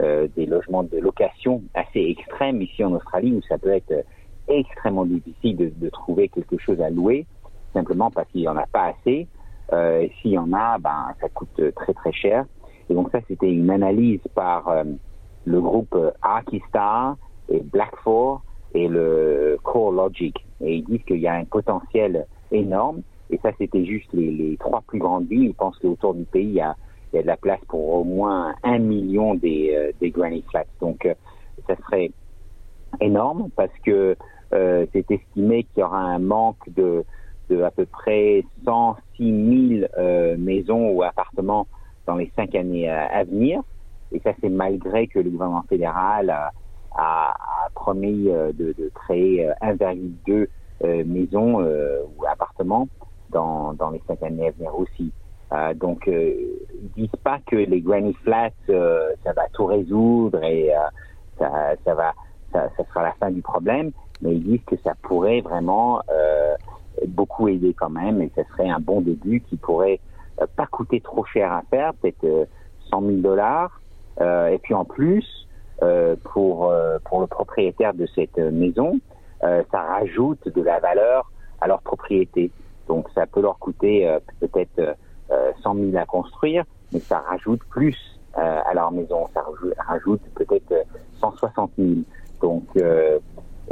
[0.00, 4.04] euh, des logements de location assez extrêmes ici en Australie où ça peut être
[4.48, 7.26] extrêmement difficile de, trouver quelque chose à louer,
[7.72, 9.28] simplement parce qu'il n'y en a pas assez.
[9.72, 12.44] Euh, s'il y en a, ben, ça coûte très très cher.
[12.90, 14.82] Et donc ça, c'était une analyse par euh,
[15.44, 17.16] le groupe Arkistar
[17.48, 18.42] et Blackfour
[18.74, 20.44] et le Core Logic.
[20.60, 23.02] Et ils disent qu'il y a un potentiel énorme.
[23.30, 25.44] Et ça, c'était juste les, les, trois plus grandes villes.
[25.44, 26.74] Ils pensent qu'autour du pays, il y, a,
[27.14, 30.64] il y a de la place pour au moins un million des, euh, granny flats.
[30.80, 31.14] Donc, euh,
[31.68, 32.10] ça serait
[33.00, 34.16] énorme parce que
[34.52, 37.04] euh, c'est estimé qu'il y aura un manque de,
[37.50, 41.68] de à peu près 106 000 euh, maisons ou appartements
[42.06, 43.62] dans les cinq années à, venir.
[44.12, 46.30] Et ça, c'est malgré que le gouvernement fédéral
[46.96, 47.34] a,
[47.74, 50.46] promis de, créer euh, 1,2
[50.82, 52.88] euh, maisons ou appartements
[53.30, 55.12] dans, dans les cinq années à venir aussi.
[55.54, 56.34] Euh, donc, euh,
[56.96, 60.78] disent pas que les granny flats, euh, ça va tout résoudre et euh,
[61.84, 62.12] ça, va,
[62.52, 66.54] ça, sera la fin du problème, mais ils disent que ça pourrait vraiment euh,
[67.06, 70.00] beaucoup aider quand même et ça serait un bon début qui pourrait
[70.56, 72.46] pas coûter trop cher à faire, peut-être euh,
[72.90, 73.80] 100 000 dollars.
[74.20, 75.48] Et puis en plus,
[76.22, 76.72] pour
[77.04, 79.00] pour le propriétaire de cette maison,
[79.40, 82.52] ça rajoute de la valeur à leur propriété.
[82.86, 84.94] Donc ça peut leur coûter peut-être
[85.62, 87.96] 100 000 à construire, mais ça rajoute plus
[88.38, 89.28] euh, à leur maison.
[89.34, 89.44] Ça
[89.86, 90.82] rajoute, peut-être euh,
[91.20, 91.90] 160 000.
[92.42, 93.18] Donc euh,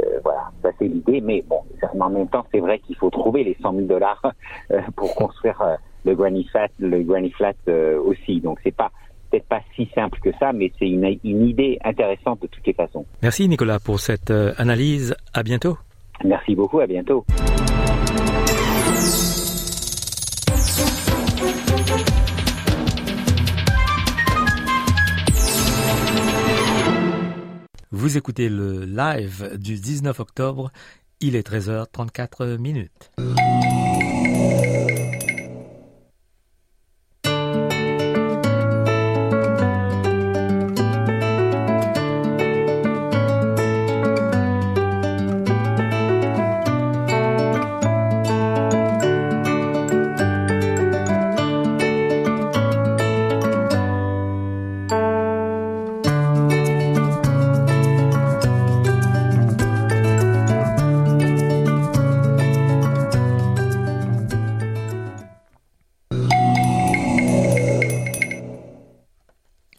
[0.01, 1.21] euh, voilà, ça c'est l'idée.
[1.21, 1.59] Mais bon,
[1.99, 4.21] en même temps, c'est vrai qu'il faut trouver les 100 000 dollars
[4.71, 8.41] euh, pour construire euh, le granny flat, le granny flat euh, aussi.
[8.41, 8.91] Donc c'est pas
[9.29, 12.73] peut-être pas si simple que ça, mais c'est une, une idée intéressante de toutes les
[12.73, 13.05] façons.
[13.23, 15.15] Merci Nicolas pour cette euh, analyse.
[15.33, 15.77] À bientôt.
[16.23, 17.25] Merci beaucoup, à bientôt.
[27.91, 30.71] Vous écoutez le live du 19 octobre.
[31.19, 33.11] Il est 13h34 minutes.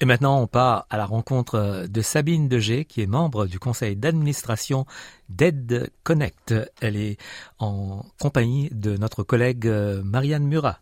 [0.04, 3.96] Et maintenant, on part à la rencontre de Sabine Degé, qui est membre du conseil
[3.96, 4.84] d'administration
[5.30, 6.54] d'Aide Connect.
[6.82, 7.16] Elle est
[7.58, 10.80] en compagnie de notre collègue euh, Marianne Murat.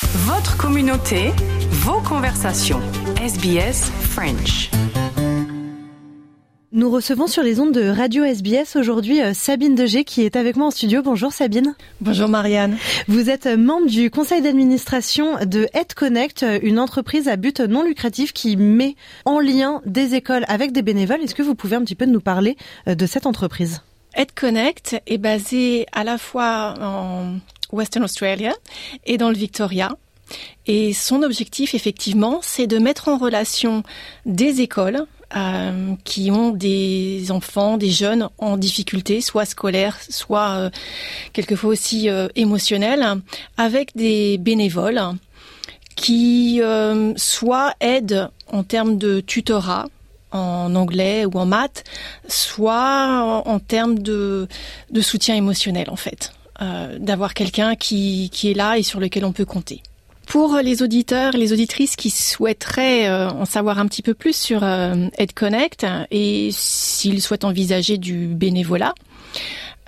[0.00, 1.34] Votre communauté,
[1.72, 2.80] vos conversations.
[3.22, 4.70] SBS French.
[6.72, 10.54] Nous recevons sur les ondes de Radio SBS aujourd'hui euh, Sabine Degé qui est avec
[10.54, 11.02] moi en studio.
[11.02, 11.74] Bonjour Sabine.
[12.00, 12.78] Bonjour Marianne.
[13.08, 17.58] Vous êtes euh, membre du conseil d'administration de Head Connect, euh, une entreprise à but
[17.58, 21.20] non lucratif qui met en lien des écoles avec des bénévoles.
[21.22, 22.56] Est-ce que vous pouvez un petit peu nous parler
[22.86, 23.82] de cette entreprise?
[24.14, 27.38] EdConnect est basé à la fois en
[27.72, 28.52] Western Australia
[29.06, 29.90] et dans le Victoria.
[30.68, 33.82] Et son objectif, effectivement, c'est de mettre en relation
[34.24, 40.70] des écoles euh, qui ont des enfants, des jeunes en difficulté, soit scolaires, soit euh,
[41.32, 42.28] quelquefois aussi euh,
[43.56, 45.00] avec des bénévoles
[45.96, 49.86] qui euh, soit aident en termes de tutorat,
[50.32, 51.84] en anglais ou en maths,
[52.28, 54.48] soit en, en termes de,
[54.90, 59.24] de soutien émotionnel en fait, euh, d'avoir quelqu'un qui, qui est là et sur lequel
[59.24, 59.82] on peut compter.
[60.30, 64.62] Pour les auditeurs les auditrices qui souhaiteraient euh, en savoir un petit peu plus sur
[64.62, 68.94] euh, EdConnect et s'ils souhaitent envisager du bénévolat,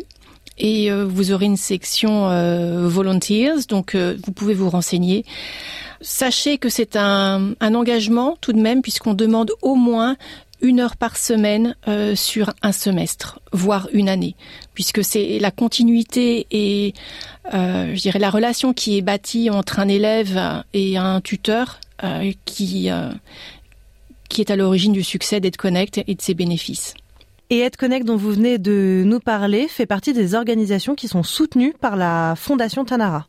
[0.58, 2.28] et vous aurez une section
[2.88, 5.24] volunteers, donc vous pouvez vous renseigner.
[6.00, 10.16] Sachez que c'est un engagement tout de même puisqu'on demande au moins
[10.60, 14.36] une heure par semaine euh, sur un semestre, voire une année,
[14.74, 16.94] puisque c'est la continuité et
[17.54, 22.32] euh, je dirais la relation qui est bâtie entre un élève et un tuteur euh,
[22.44, 22.90] qui
[24.28, 26.92] qui est à l'origine du succès d'EdConnect et de ses bénéfices.
[27.48, 31.74] Et EdConnect dont vous venez de nous parler fait partie des organisations qui sont soutenues
[31.80, 33.26] par la Fondation Tanara.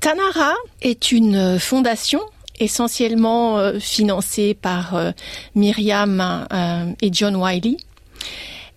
[0.00, 2.20] Tanara est une fondation
[2.60, 5.10] essentiellement euh, financée par euh,
[5.54, 7.76] Myriam euh, et John Wiley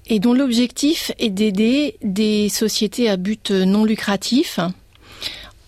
[0.07, 4.59] et dont l'objectif est d'aider des sociétés à but non lucratif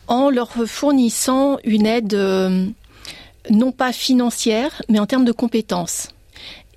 [0.08, 2.68] en leur fournissant une aide euh,
[3.50, 6.10] non pas financière mais en termes de compétences.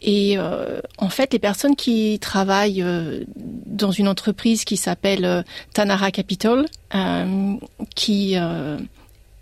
[0.03, 2.85] Et en fait, les personnes qui travaillent
[3.35, 6.67] dans une entreprise qui s'appelle Tanara Capital,
[7.97, 8.37] qui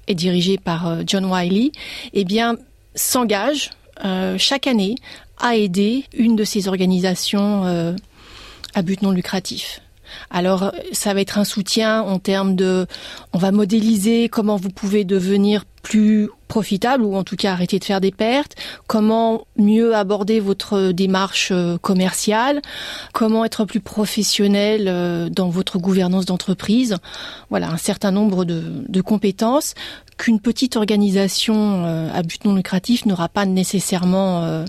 [0.06, 1.72] est dirigée par euh, John Wiley,
[2.12, 2.56] eh bien,
[2.94, 3.70] s'engagent
[4.04, 4.96] euh, chaque année
[5.38, 7.94] à aider une de ces organisations euh,
[8.74, 9.80] à but non lucratif.
[10.31, 12.87] Alors, ça va être un soutien en termes de,
[13.33, 17.85] on va modéliser comment vous pouvez devenir plus profitable ou en tout cas arrêter de
[17.85, 22.62] faire des pertes, comment mieux aborder votre démarche euh, commerciale,
[23.12, 26.96] comment être plus professionnel euh, dans votre gouvernance d'entreprise.
[27.50, 29.74] Voilà, un certain nombre de, compétences
[30.16, 34.64] qu'une petite organisation euh, à but non lucratif n'aura pas nécessairement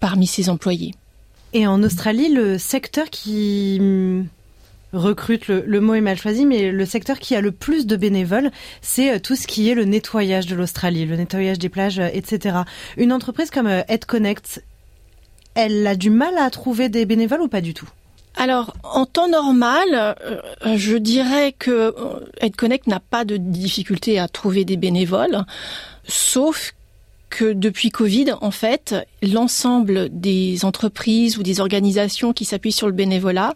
[0.00, 0.92] parmi ses employés.
[1.54, 3.78] Et en Australie, le secteur qui
[4.92, 8.50] recrute, le, mot est mal choisi, mais le secteur qui a le plus de bénévoles,
[8.80, 12.08] c'est euh, tout ce qui est le nettoyage de l'Australie, le nettoyage des plages, euh,
[12.12, 12.58] etc.
[12.96, 14.68] Une entreprise comme EdConnect, euh,
[15.54, 17.88] elle a du mal à trouver des bénévoles ou pas du tout?
[18.36, 20.16] Alors, en temps normal,
[20.64, 21.94] je dirais que
[22.40, 25.44] EdConnect n'a pas de difficulté à trouver des bénévoles,
[26.08, 26.72] sauf
[27.32, 32.92] que depuis Covid, en fait, l'ensemble des entreprises ou des organisations qui s'appuient sur le
[32.92, 33.54] bénévolat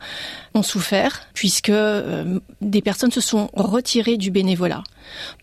[0.54, 4.82] ont souffert puisque euh, des personnes se sont retirées du bénévolat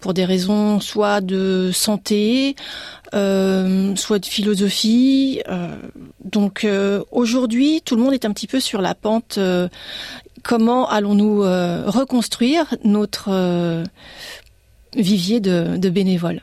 [0.02, 2.56] pour des raisons soit de santé,
[3.14, 5.44] euh, soit de philosophie.
[5.48, 5.76] Euh,
[6.26, 6.68] donc
[7.12, 9.38] aujourd'hui, tout le monde est un petit peu sur la pente.
[10.42, 13.84] comment allons-nous reconstruire notre
[14.96, 16.42] vivier de bénévoles?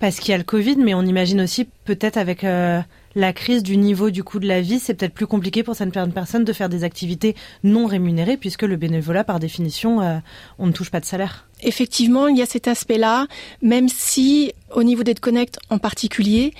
[0.00, 2.80] Parce qu'il y a le Covid, mais on imagine aussi peut-être avec euh,
[3.14, 6.12] la crise du niveau du coût de la vie, c'est peut-être plus compliqué pour certaines
[6.12, 10.18] personnes de faire des activités non rémunérées, puisque le bénévolat, par définition, euh,
[10.58, 11.46] on ne touche pas de salaire.
[11.62, 13.26] Effectivement, il y a cet aspect-là,
[13.62, 16.54] même si au niveau d'EdConnect en particulier,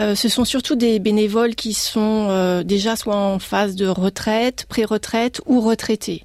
[0.00, 5.40] euh, ce sont surtout des bénévoles qui sont déjà soit en phase de retraite, pré-retraite
[5.46, 6.22] ou retraités.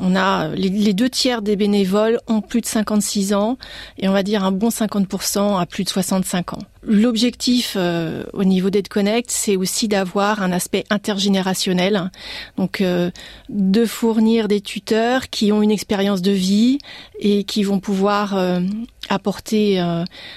[0.00, 3.58] On a les, deux tiers des bénévoles ont plus de 56 ans
[3.98, 6.62] et on va dire un bon 50% à plus de 65 ans.
[6.84, 12.10] L'objectif euh, au niveau d'EdConnect, c'est aussi d'avoir un aspect intergénérationnel,
[12.56, 13.10] donc euh,
[13.48, 16.78] de fournir des tuteurs qui ont une expérience de vie
[17.18, 18.60] et qui vont pouvoir euh,
[19.08, 19.82] apporter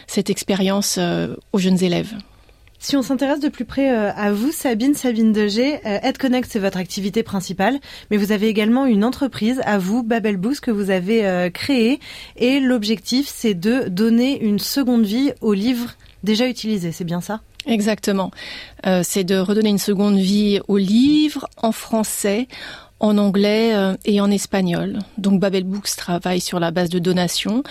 [0.07, 0.97] cette expérience
[1.51, 2.15] aux jeunes élèves.
[2.83, 6.57] Si on s'intéresse de plus près euh, à vous, Sabine, Sabine Degé, euh, EdConnect, c'est
[6.57, 10.89] votre activité principale, mais vous avez également une entreprise à vous, Babel Books, que vous
[10.89, 11.99] avez euh, créée,
[12.37, 15.91] et l'objectif, c'est de donner une seconde vie aux livres
[16.23, 17.41] déjà utilisés, c'est bien ça?
[17.67, 18.31] Exactement.
[19.03, 22.47] c'est de redonner une seconde vie aux livres en français,
[23.01, 23.73] en anglais
[24.05, 24.99] et en espagnol.
[25.17, 27.63] Donc Babel Books travaille sur la base de donations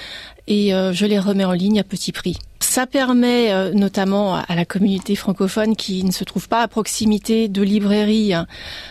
[0.46, 2.36] et je les remets en ligne à petit prix.
[2.70, 7.48] Ça permet euh, notamment à la communauté francophone qui ne se trouve pas à proximité
[7.48, 8.46] de librairies hein,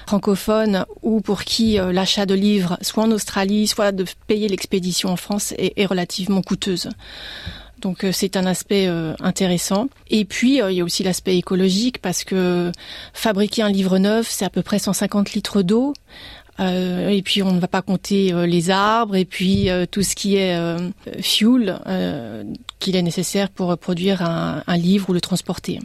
[0.05, 5.07] francophones ou pour qui euh, l'achat de livres, soit en Australie, soit de payer l'expédition
[5.09, 6.89] en France, est, relativement coûteuse.
[7.81, 8.87] Donc euh, c'est un aspect
[9.19, 9.87] intéressant.
[10.09, 12.71] Et puis il y a aussi l'aspect écologique parce que
[13.13, 15.93] fabriquer un livre neuf, c'est à peu près 150 litres d'eau.
[16.59, 20.03] Euh, et puis on ne va pas compter euh, les arbres et puis euh, tout
[20.03, 20.57] ce qui est
[21.21, 21.79] fuel
[22.79, 25.79] qu'il est nécessaire pour produire un livre ou le transporter.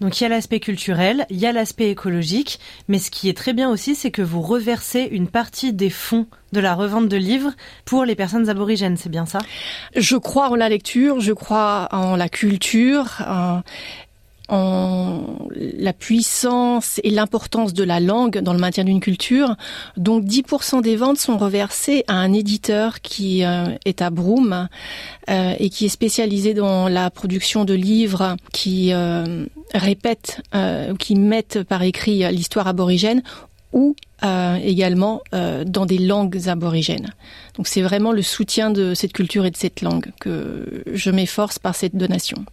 [0.00, 2.58] Donc il y a l'aspect culturel, il y a l'aspect écologique,
[2.88, 6.26] mais ce qui est très bien aussi, c'est que vous reversez une partie des fonds
[6.52, 7.52] de la revente de livres
[7.84, 9.38] pour les personnes aborigènes, c'est bien ça?
[9.94, 13.22] Je crois en la lecture, je crois en la culture,
[14.50, 19.56] la puissance et l'importance de la langue dans le maintien d'une culture.
[19.96, 24.68] Donc 10% des ventes sont reversées à un éditeur qui euh, est à Broome
[25.28, 31.14] euh, et qui est spécialisé dans la production de livres qui euh, répètent ou qui
[31.14, 33.22] mettent par écrit l'histoire aborigène
[33.72, 37.14] ou également dans des langues aborigènes.
[37.56, 41.58] Donc c'est vraiment le soutien de cette culture et de cette langue que je m'efforce
[41.58, 42.44] par cette donation.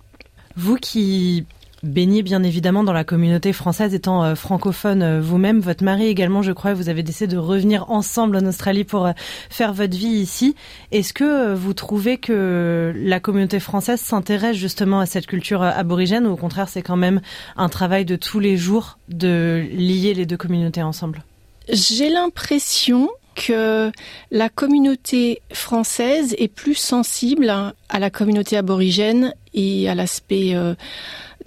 [0.56, 1.46] Vous qui
[1.84, 5.60] baigné bien évidemment dans la communauté française étant euh, francophone euh, vous-même.
[5.60, 9.12] Votre mari également, je crois, vous avez décidé de revenir ensemble en Australie pour euh,
[9.50, 10.56] faire votre vie ici.
[10.92, 16.32] Est-ce que vous trouvez que la communauté française s'intéresse justement à cette culture aborigène ou
[16.32, 17.22] au contraire c'est quand même
[17.56, 21.24] un travail de tous les jours de lier les deux communautés ensemble?
[21.70, 23.92] J'ai l'impression que
[24.32, 30.56] la communauté française est plus sensible à la communauté aborigène et à l'aspect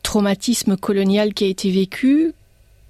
[0.02, 2.32] traumatisme colonial qui a été vécu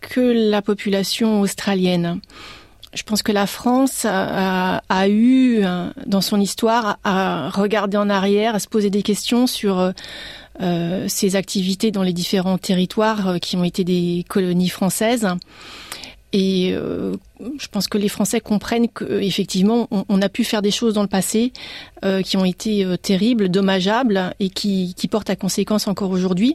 [0.00, 2.20] que la population australienne.
[2.92, 5.62] Je pense que la France a, eu,
[6.06, 9.92] dans son histoire, à regarder en arrière, à se poser des questions sur
[10.60, 15.26] euh, ses activités dans les différents territoires euh, qui ont été des colonies françaises.
[16.32, 17.14] Et euh,
[17.58, 21.08] je pense que les Français comprennent qu'effectivement, on, a pu faire des choses dans le
[21.08, 21.52] passé
[22.04, 26.52] euh, qui ont été terribles, dommageables et qui portent à conséquence encore aujourd'hui.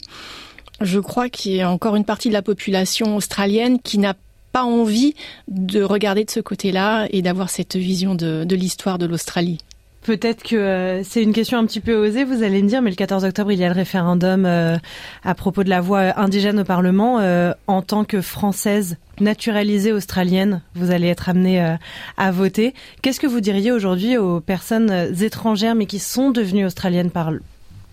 [0.82, 4.16] Je crois qu'il y a encore une partie de la population australienne qui n'a
[4.52, 5.16] pas envie
[5.48, 9.58] de regarder de ce côté-là et d'avoir cette vision de, l'histoire de l'Australie.
[10.02, 12.92] Peut-être que euh, c'est une question un petit peu osée, vous allez me dire, mais
[12.92, 14.78] le 14 octobre, il y a le référendum euh,
[15.24, 17.20] à propos de la voix indigène au Parlement.
[17.20, 21.76] Euh, en tant que Française naturalisée australienne, vous allez être amenée
[22.18, 22.74] à voter.
[23.02, 27.32] Qu'est-ce que vous diriez aujourd'hui aux personnes étrangères, mais qui sont devenues australiennes par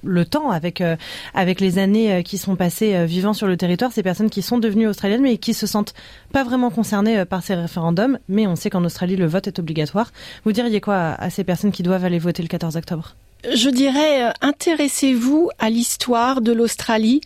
[0.04, 0.96] le temps, avec euh,
[1.34, 4.42] avec les années euh, qui sont passées euh, vivant sur le territoire, ces personnes qui
[4.42, 5.94] sont devenues australiennes mais qui se sentent
[6.32, 8.18] pas vraiment concernées par ces référendums.
[8.28, 10.12] Mais on sait qu'en Australie le vote est obligatoire.
[10.44, 13.14] Vous diriez quoi à, ces personnes qui doivent aller voter le 14 octobre?
[13.54, 17.20] Je dirais intéressez-vous à l'histoire de l'Australie,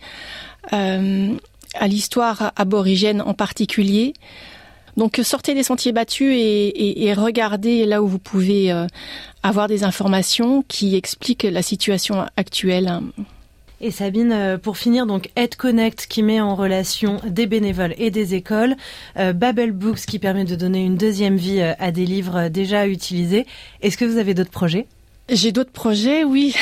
[0.71, 4.13] à l'histoire aborigène en particulier.
[4.97, 8.87] Donc sortez des sentiers battus et, regardez là où vous pouvez euh,
[9.43, 12.99] avoir des informations qui expliquent la situation actuelle.
[13.79, 18.33] Et Sabine, euh, pour finir, donc EdConnect qui met en relation des bénévoles et des
[18.33, 18.75] écoles,
[19.17, 23.45] euh, Babel Books qui permet de donner une deuxième vie à des livres déjà utilisés.
[23.83, 24.87] Est-ce que vous avez d'autres projets?
[25.29, 26.55] J'ai d'autres projets, oui.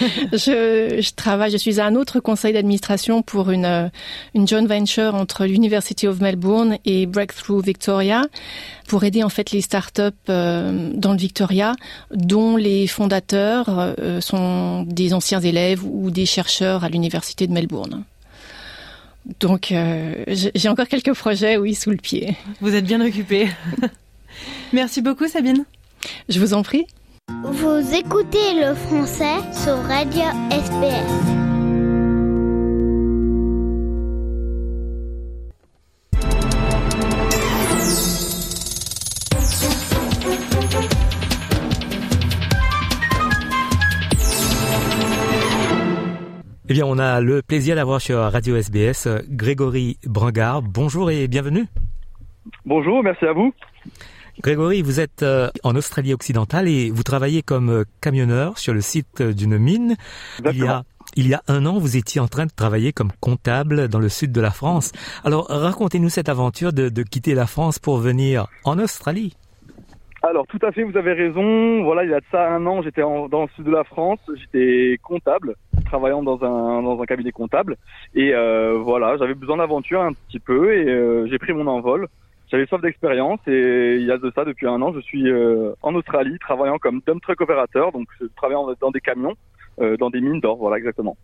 [0.32, 3.88] je, je, travaille, je suis à un autre conseil d'administration pour une, euh,
[4.34, 8.22] une joint venture entre l'University of Melbourne et Breakthrough Victoria
[8.88, 11.74] pour aider en fait les startups euh, dans le Victoria
[12.10, 18.04] dont les fondateurs euh, sont des anciens élèves ou des chercheurs à l'Université de Melbourne.
[19.40, 19.74] Donc
[20.28, 22.36] j'ai encore quelques projets, oui, sous le pied.
[22.60, 23.48] Vous êtes bien occupée.
[24.72, 25.64] Merci beaucoup Sabine.
[26.28, 26.86] Je vous en prie.
[27.28, 31.36] Vous écoutez le français sur Radio SPS.
[46.68, 50.62] Eh bien, on a le plaisir d'avoir sur Radio SBS Grégory Brangard.
[50.62, 51.66] Bonjour et bienvenue.
[52.64, 53.52] Bonjour, merci à vous.
[54.42, 58.82] Grégory, vous êtes euh, en Australie occidentale et vous travaillez comme euh, camionneur sur le
[58.82, 59.96] site d'une mine.
[60.44, 60.82] Il y, a,
[61.16, 64.10] il y a un an, vous étiez en train de travailler comme comptable dans le
[64.10, 64.92] sud de la France.
[65.24, 69.34] Alors, racontez-nous cette aventure de, de quitter la France pour venir en Australie.
[70.22, 71.82] Alors, tout à fait, vous avez raison.
[71.82, 74.20] Voilà, il y a de ça un an, j'étais dans le sud de la France.
[74.38, 75.54] J'étais comptable,
[75.86, 77.76] travaillant dans un, dans un cabinet comptable.
[78.14, 82.08] Et euh, voilà, j'avais besoin d'aventure un petit peu et j'ai pris mon envol
[82.50, 85.72] j'avais soif d'expérience et il y a de ça depuis un an, je suis euh,
[85.82, 89.34] en Australie travaillant comme dump truck opérateur, donc je travaille dans des camions,
[89.80, 91.16] euh, dans des mines d'or, voilà exactement.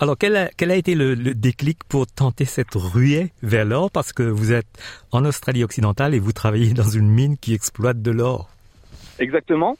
[0.00, 3.90] Alors quel a, quel a été le, déclic pour tenter cette ruée vers l'or?
[3.90, 4.66] Parce que vous êtes
[5.12, 8.48] en Australie occidentale et vous travaillez dans une mine qui exploite de l'or
[9.18, 9.76] Exactement.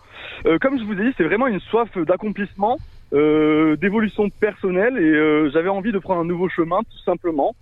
[0.46, 2.78] Euh, comme je vous ai dit, c'est vraiment une soif d'accomplissement,
[3.12, 7.54] d'évolution personnelle et j'avais envie de prendre un nouveau chemin tout simplement.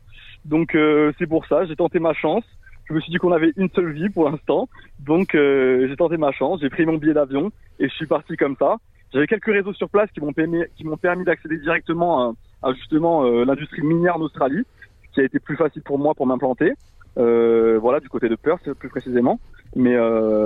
[0.47, 0.77] Donc
[1.19, 2.45] c'est pour ça, j'ai tenté ma chance
[2.89, 4.69] je me suis dit qu'on avait une seule vie pour l'instant.
[5.01, 8.37] Donc euh, j'ai tenté ma chance, j'ai pris mon billet d'avion et je suis parti
[8.37, 8.77] comme ça.
[9.13, 10.63] J'avais quelques réseaux sur place qui m'ont permis,
[11.01, 14.65] permis d'accéder directement à, justement euh, l'industrie minière en Australie,
[15.13, 16.73] qui a été plus facile pour moi pour m'implanter.
[17.19, 19.39] Euh, voilà, du côté de Perth plus précisément.
[19.77, 19.97] Mais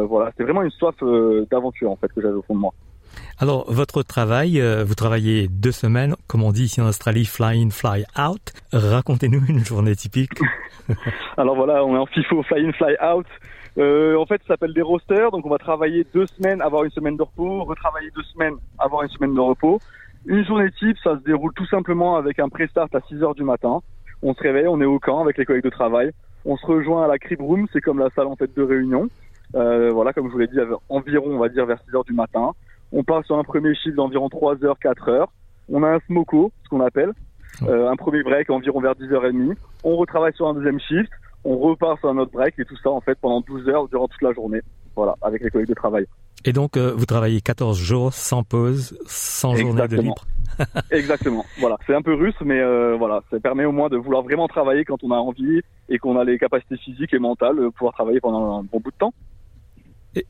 [0.04, 0.94] voilà, c'était vraiment une soif
[1.50, 2.72] d'aventure en fait que j'avais au fond de moi.
[3.38, 7.62] Alors, votre travail, euh, vous travaillez deux semaines, comme on dit ici en Australie, fly
[7.62, 8.52] in, fly out.
[8.72, 10.32] Racontez-nous une journée typique.
[11.36, 13.26] Alors voilà, on est en FIFO, fly in, fly out.
[13.78, 16.90] Euh, en fait, ça s'appelle des rosters, donc on va travailler deux semaines, avoir une
[16.90, 19.80] semaine de repos, retravailler deux semaines, avoir une semaine de repos.
[20.24, 23.44] Une journée type, ça se déroule tout simplement avec un pré-start à 6 heures du
[23.44, 23.80] matin.
[24.22, 26.10] On se réveille, on est au camp avec les collègues de travail.
[26.46, 29.08] On se rejoint à la crib room, c'est comme la salle en fait de réunion.
[29.54, 30.58] Euh, voilà, comme je vous l'ai dit,
[30.88, 32.52] environ, on va dire, vers 6 heures du matin.
[32.92, 35.32] On part sur un premier chiffre d'environ 3 heures, 4 heures.
[35.68, 37.12] On a un smoko, ce qu'on appelle,
[37.62, 39.56] euh, un premier break environ vers 10h30.
[39.84, 41.10] On retravaille sur un deuxième shift.
[41.44, 44.08] On repart sur un autre break et tout ça en fait pendant 12 heures durant
[44.08, 44.60] toute la journée.
[44.94, 46.06] Voilà, avec les collègues de travail.
[46.44, 50.24] Et donc euh, vous travaillez 14 jours sans pause, sans journée de libre.
[50.90, 51.44] Exactement.
[51.58, 54.48] Voilà, c'est un peu russe, mais euh, voilà, ça permet au moins de vouloir vraiment
[54.48, 57.92] travailler quand on a envie et qu'on a les capacités physiques et mentales de pouvoir
[57.94, 59.14] travailler pendant un bon bout de temps.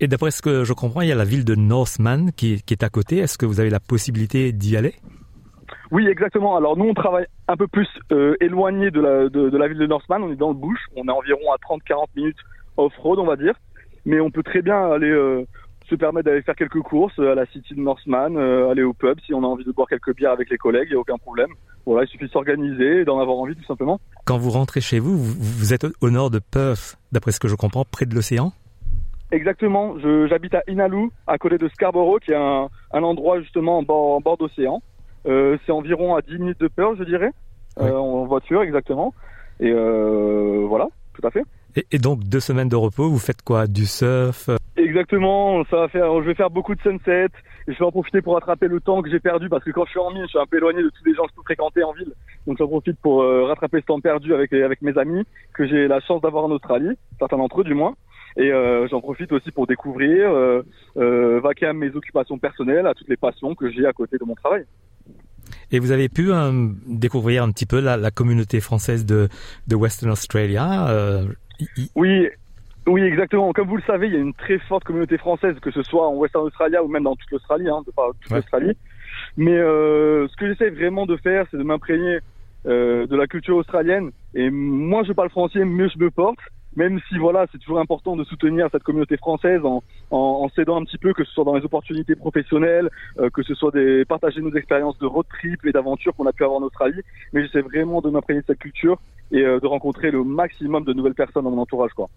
[0.01, 2.83] Et, d'après ce que je comprends, il y a la ville de Northman qui, est
[2.83, 3.19] à côté.
[3.19, 4.95] Est-ce que vous avez la possibilité d'y aller?
[5.93, 6.57] Oui, exactement.
[6.57, 9.87] Alors nous, on travaille un peu plus euh, éloigné de la, de, la ville de
[9.87, 10.23] Northman.
[10.23, 10.79] On est dans le bush.
[10.97, 12.39] On est environ à 30-40 minutes
[12.77, 13.55] off-road, on va dire.
[14.05, 15.45] Mais on peut très bien aller euh,
[15.89, 19.19] se permettre d'aller faire quelques courses à la city de Northman, euh, aller au pub
[19.25, 21.19] si on a envie de boire quelques bières avec les collègues, il n'y a aucun
[21.19, 21.51] problème.
[21.85, 24.01] Voilà, il suffit de s'organiser et d'en avoir envie tout simplement.
[24.25, 27.55] Quand vous rentrez chez vous, vous êtes au nord de Perth, d'après ce que je
[27.55, 28.53] comprends, près de l'océan?
[29.33, 29.97] Exactement,
[30.29, 34.21] j'habite à Inalu, à côté de Scarborough, qui est un, un endroit justement en bord,
[34.21, 34.83] bord d'océan.
[35.27, 37.31] Euh, c'est environ à 10 minutes de peur, je dirais,
[37.81, 39.13] euh, en voiture, exactement.
[39.59, 41.43] Et euh, voilà, tout à fait.
[41.93, 43.67] Et, donc deux semaines de repos, vous faites quoi?
[43.67, 46.23] Du surf Exactement, ça va faire.
[46.23, 47.29] Je vais faire beaucoup de sunset.
[47.69, 49.85] Et je vais en profiter pour rattraper le temps que j'ai perdu parce que quand
[49.87, 51.37] je suis en mine, je suis un peu éloigné de tous les gens que je
[51.37, 52.13] peux fréquenter en ville.
[52.47, 55.89] Donc j'en profite pour euh, rattraper ce temps perdu avec avec mes amis que j'ai
[55.89, 57.95] la chance d'avoir en Australie, certains d'entre eux du moins.
[58.37, 60.63] Et euh, j'en profite aussi pour découvrir, euh,
[60.99, 64.25] euh, vaquer à mes occupations personnelles, à toutes les passions que j'ai à côté de
[64.25, 64.65] mon travail.
[65.73, 66.31] Et vous avez pu
[66.87, 69.29] découvrir un petit peu la, la, communauté française de,
[69.67, 71.25] de Western Australia euh,
[71.95, 72.29] Oui,
[72.87, 73.53] oui, exactement.
[73.53, 76.07] Comme vous le savez, il y a une très forte communauté française, que ce soit
[76.07, 78.39] en Western Australia ou même dans toute l'Australie, hein, de par toute ouais.
[78.39, 78.77] l'Australie.
[79.37, 82.19] Mais euh, ce que j'essaie vraiment de faire, c'est de m'imprégner
[82.67, 84.11] euh, de la culture australienne.
[84.35, 86.39] Et moi, je parle français, mieux je me porte
[86.77, 90.81] même si voilà, c'est toujours important de soutenir cette communauté française en, en, en, s'aidant
[90.81, 94.05] un petit peu, que ce soit dans les opportunités professionnelles, euh, que ce soit des
[94.05, 97.01] partager nos expériences de road trip et d'aventure qu'on a pu avoir en Australie.
[97.33, 98.99] Mais j'essaie vraiment de m'imprégner de cette culture
[99.33, 102.09] et euh, de rencontrer le maximum de nouvelles personnes dans mon entourage, quoi.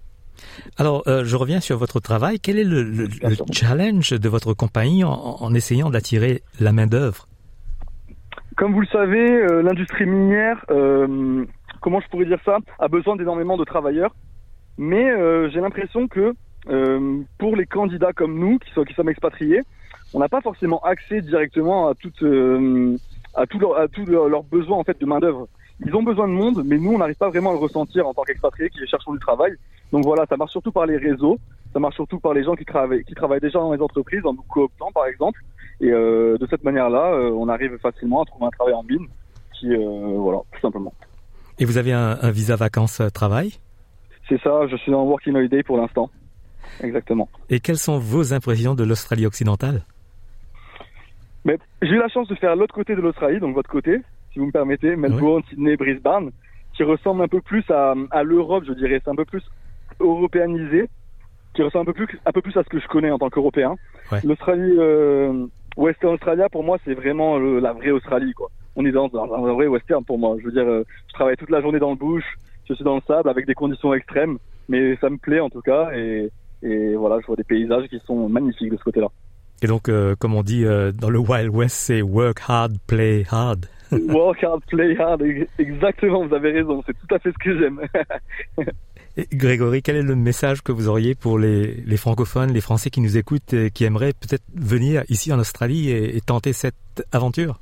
[0.78, 2.40] Alors, euh, je reviens sur votre travail.
[2.40, 6.88] Quel est le, le, le challenge de votre compagnie en, en essayant d'attirer la main
[6.88, 7.28] d'œuvre
[8.56, 10.64] Comme vous le savez, l'industrie minière,
[11.82, 14.14] comment je pourrais dire ça, a besoin d'énormément de travailleurs
[14.80, 16.34] mais euh, j'ai l'impression que
[16.70, 19.62] euh, pour les candidats comme nous, qui, sont, qui sommes expatriés,
[20.14, 22.96] on n'a pas forcément accès directement à toute euh,
[23.36, 25.50] à tous leurs leur, leur besoins en fait de main d'œuvre.
[25.86, 28.14] Ils ont besoin de monde, mais nous on n'arrive pas vraiment à le ressentir en
[28.14, 29.54] tant qu'expatriés qui cherchons du travail.
[29.92, 31.38] Donc voilà, ça marche surtout par les réseaux,
[31.74, 34.34] ça marche surtout par les gens qui travaillent qui travaillent déjà dans les entreprises, en
[34.34, 35.42] nous cooptant par exemple.
[35.82, 39.08] Et euh, de cette manière-là, euh, on arrive facilement à trouver un travail en mine,
[39.60, 40.94] qui euh, voilà, tout simplement.
[41.58, 43.60] Et vous avez un, un visa vacances travail?
[44.30, 46.10] C'est ça, je suis en Working Holiday pour l'instant.
[46.82, 47.28] Exactement.
[47.50, 49.82] Et quelles sont vos impressions de l'Australie occidentale?
[51.46, 54.02] Mais J'ai eu la chance de faire l'autre côté de l'Australie, donc votre côté,
[54.32, 55.50] si vous me permettez, Melbourne, oui.
[55.50, 56.32] Sydney, Brisbane,
[56.74, 59.02] qui ressemble un peu plus à, à l'Europe, je dirais.
[59.04, 59.44] C'est un peu plus
[60.00, 60.90] européanisé,
[61.54, 63.30] qui ressemble un peu plus, un peu plus à ce que je connais en tant
[63.30, 63.76] qu'Européen.
[64.12, 64.20] Ouais.
[64.24, 68.50] L'Australie, euh, Western Australia, pour moi, c'est vraiment le, la vraie Australie, quoi.
[68.76, 70.36] On est dans, dans un vrai western pour moi.
[70.40, 72.24] Je veux dire, euh, je travaille toute la journée dans le bush,
[72.70, 75.62] je suis dans le sable avec des conditions extrêmes, mais ça me plaît en tout
[75.62, 76.30] cas et,
[76.64, 79.08] et voilà, je vois des paysages qui sont magnifiques de ce côté-là.
[79.62, 83.26] Et donc, euh, comme on dit euh, dans le Wild West, c'est work hard, play
[83.30, 83.66] hard.
[83.92, 85.22] work hard, play hard,
[85.58, 87.82] exactement, vous avez raison, c'est tout à fait ce que j'aime.
[89.34, 93.02] Grégory, quel est le message que vous auriez pour les, les francophones, les Français qui
[93.02, 96.76] nous écoutent et qui aimeraient peut-être venir ici en Australie et, et tenter cette
[97.12, 97.60] aventure?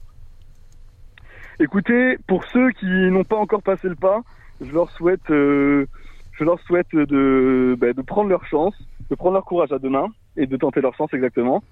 [1.60, 4.22] Écoutez, pour ceux qui n'ont pas encore passé le pas,
[4.62, 5.86] je leur souhaite, euh,
[6.34, 8.76] je leur souhaite de, bah, de prendre leur chance,
[9.10, 11.64] de prendre leur courage à deux mains et de tenter leur chance exactement.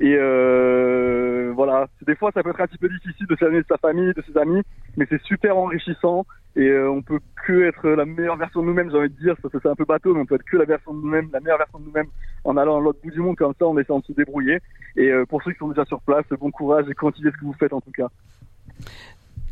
[0.00, 3.66] Et euh, voilà, des fois ça peut être un petit peu difficile de s'éloigner de
[3.68, 4.62] sa famille, de ses amis,
[4.96, 6.24] mais c'est super enrichissant
[6.54, 9.34] et euh, on peut que être la meilleure version de nous-mêmes, j'ai envie de dire,
[9.42, 11.40] que c'est un peu bateau, mais on peut être que la version de nous-mêmes, la
[11.40, 12.08] meilleure version de nous-mêmes
[12.44, 14.58] en allant à l'autre bout du monde comme ça, en essayant de se débrouiller.
[14.96, 17.44] Et euh, pour ceux qui sont déjà sur place, bon courage et continuez ce que
[17.44, 18.08] vous faites en tout cas.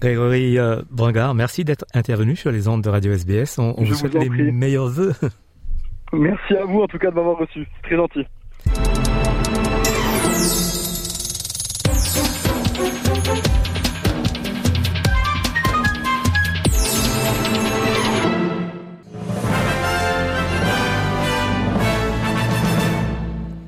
[0.00, 3.58] Grégory euh, Brangard, merci d'être intervenu sur les ondes de Radio SBS.
[3.58, 4.52] On, on vous souhaite vous les prie.
[4.52, 5.12] meilleurs vœux.
[6.12, 7.68] Merci à vous en tout cas de m'avoir reçu.
[7.76, 8.26] C'est très gentil.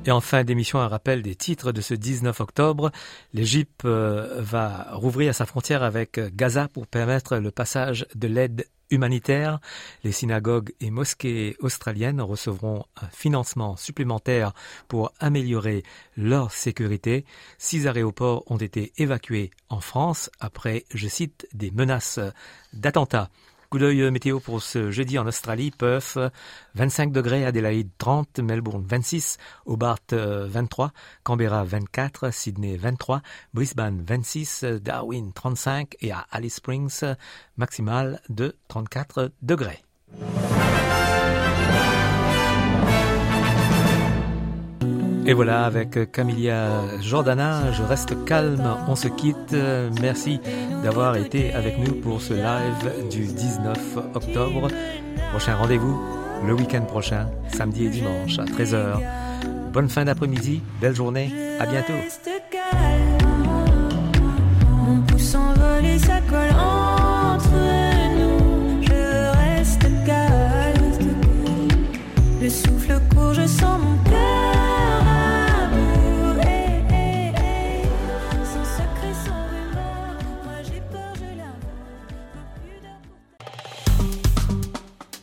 [0.05, 2.91] Et en fin d'émission, un rappel des titres de ce 19 octobre.
[3.35, 9.61] L'Égypte euh, va rouvrir sa frontière avec Gaza pour permettre le passage de l'aide humanitaire.
[10.03, 14.55] Les synagogues et mosquées australiennes recevront un financement supplémentaire
[14.89, 15.85] pour améliorer
[16.17, 17.25] leur sécurité.
[17.59, 22.19] Six aéroports ont été évacués en France après, je cite, des menaces
[22.73, 23.31] d'attentats.
[23.73, 26.19] Coup d'œil météo pour ce jeudi en Australie, Perth
[26.75, 30.93] 25 degrés, Adélaïde 30, Melbourne 26, Hobart 23,
[31.23, 33.23] Canberra 24, Sydney 23,
[33.55, 37.01] Brisbane 26, Darwin 35 et à Alice Springs
[37.57, 39.83] maximal de 34 degrés.
[45.25, 46.69] Et voilà, avec Camilia
[47.01, 49.55] Jordana, je reste calme, on se quitte.
[50.01, 50.41] Merci
[50.83, 54.69] d'avoir été avec nous pour ce live du 19 octobre.
[55.31, 55.99] Prochain rendez-vous
[56.45, 58.99] le week-end prochain, samedi et dimanche à 13h.
[59.73, 61.93] Bonne fin d'après-midi, belle journée, à bientôt.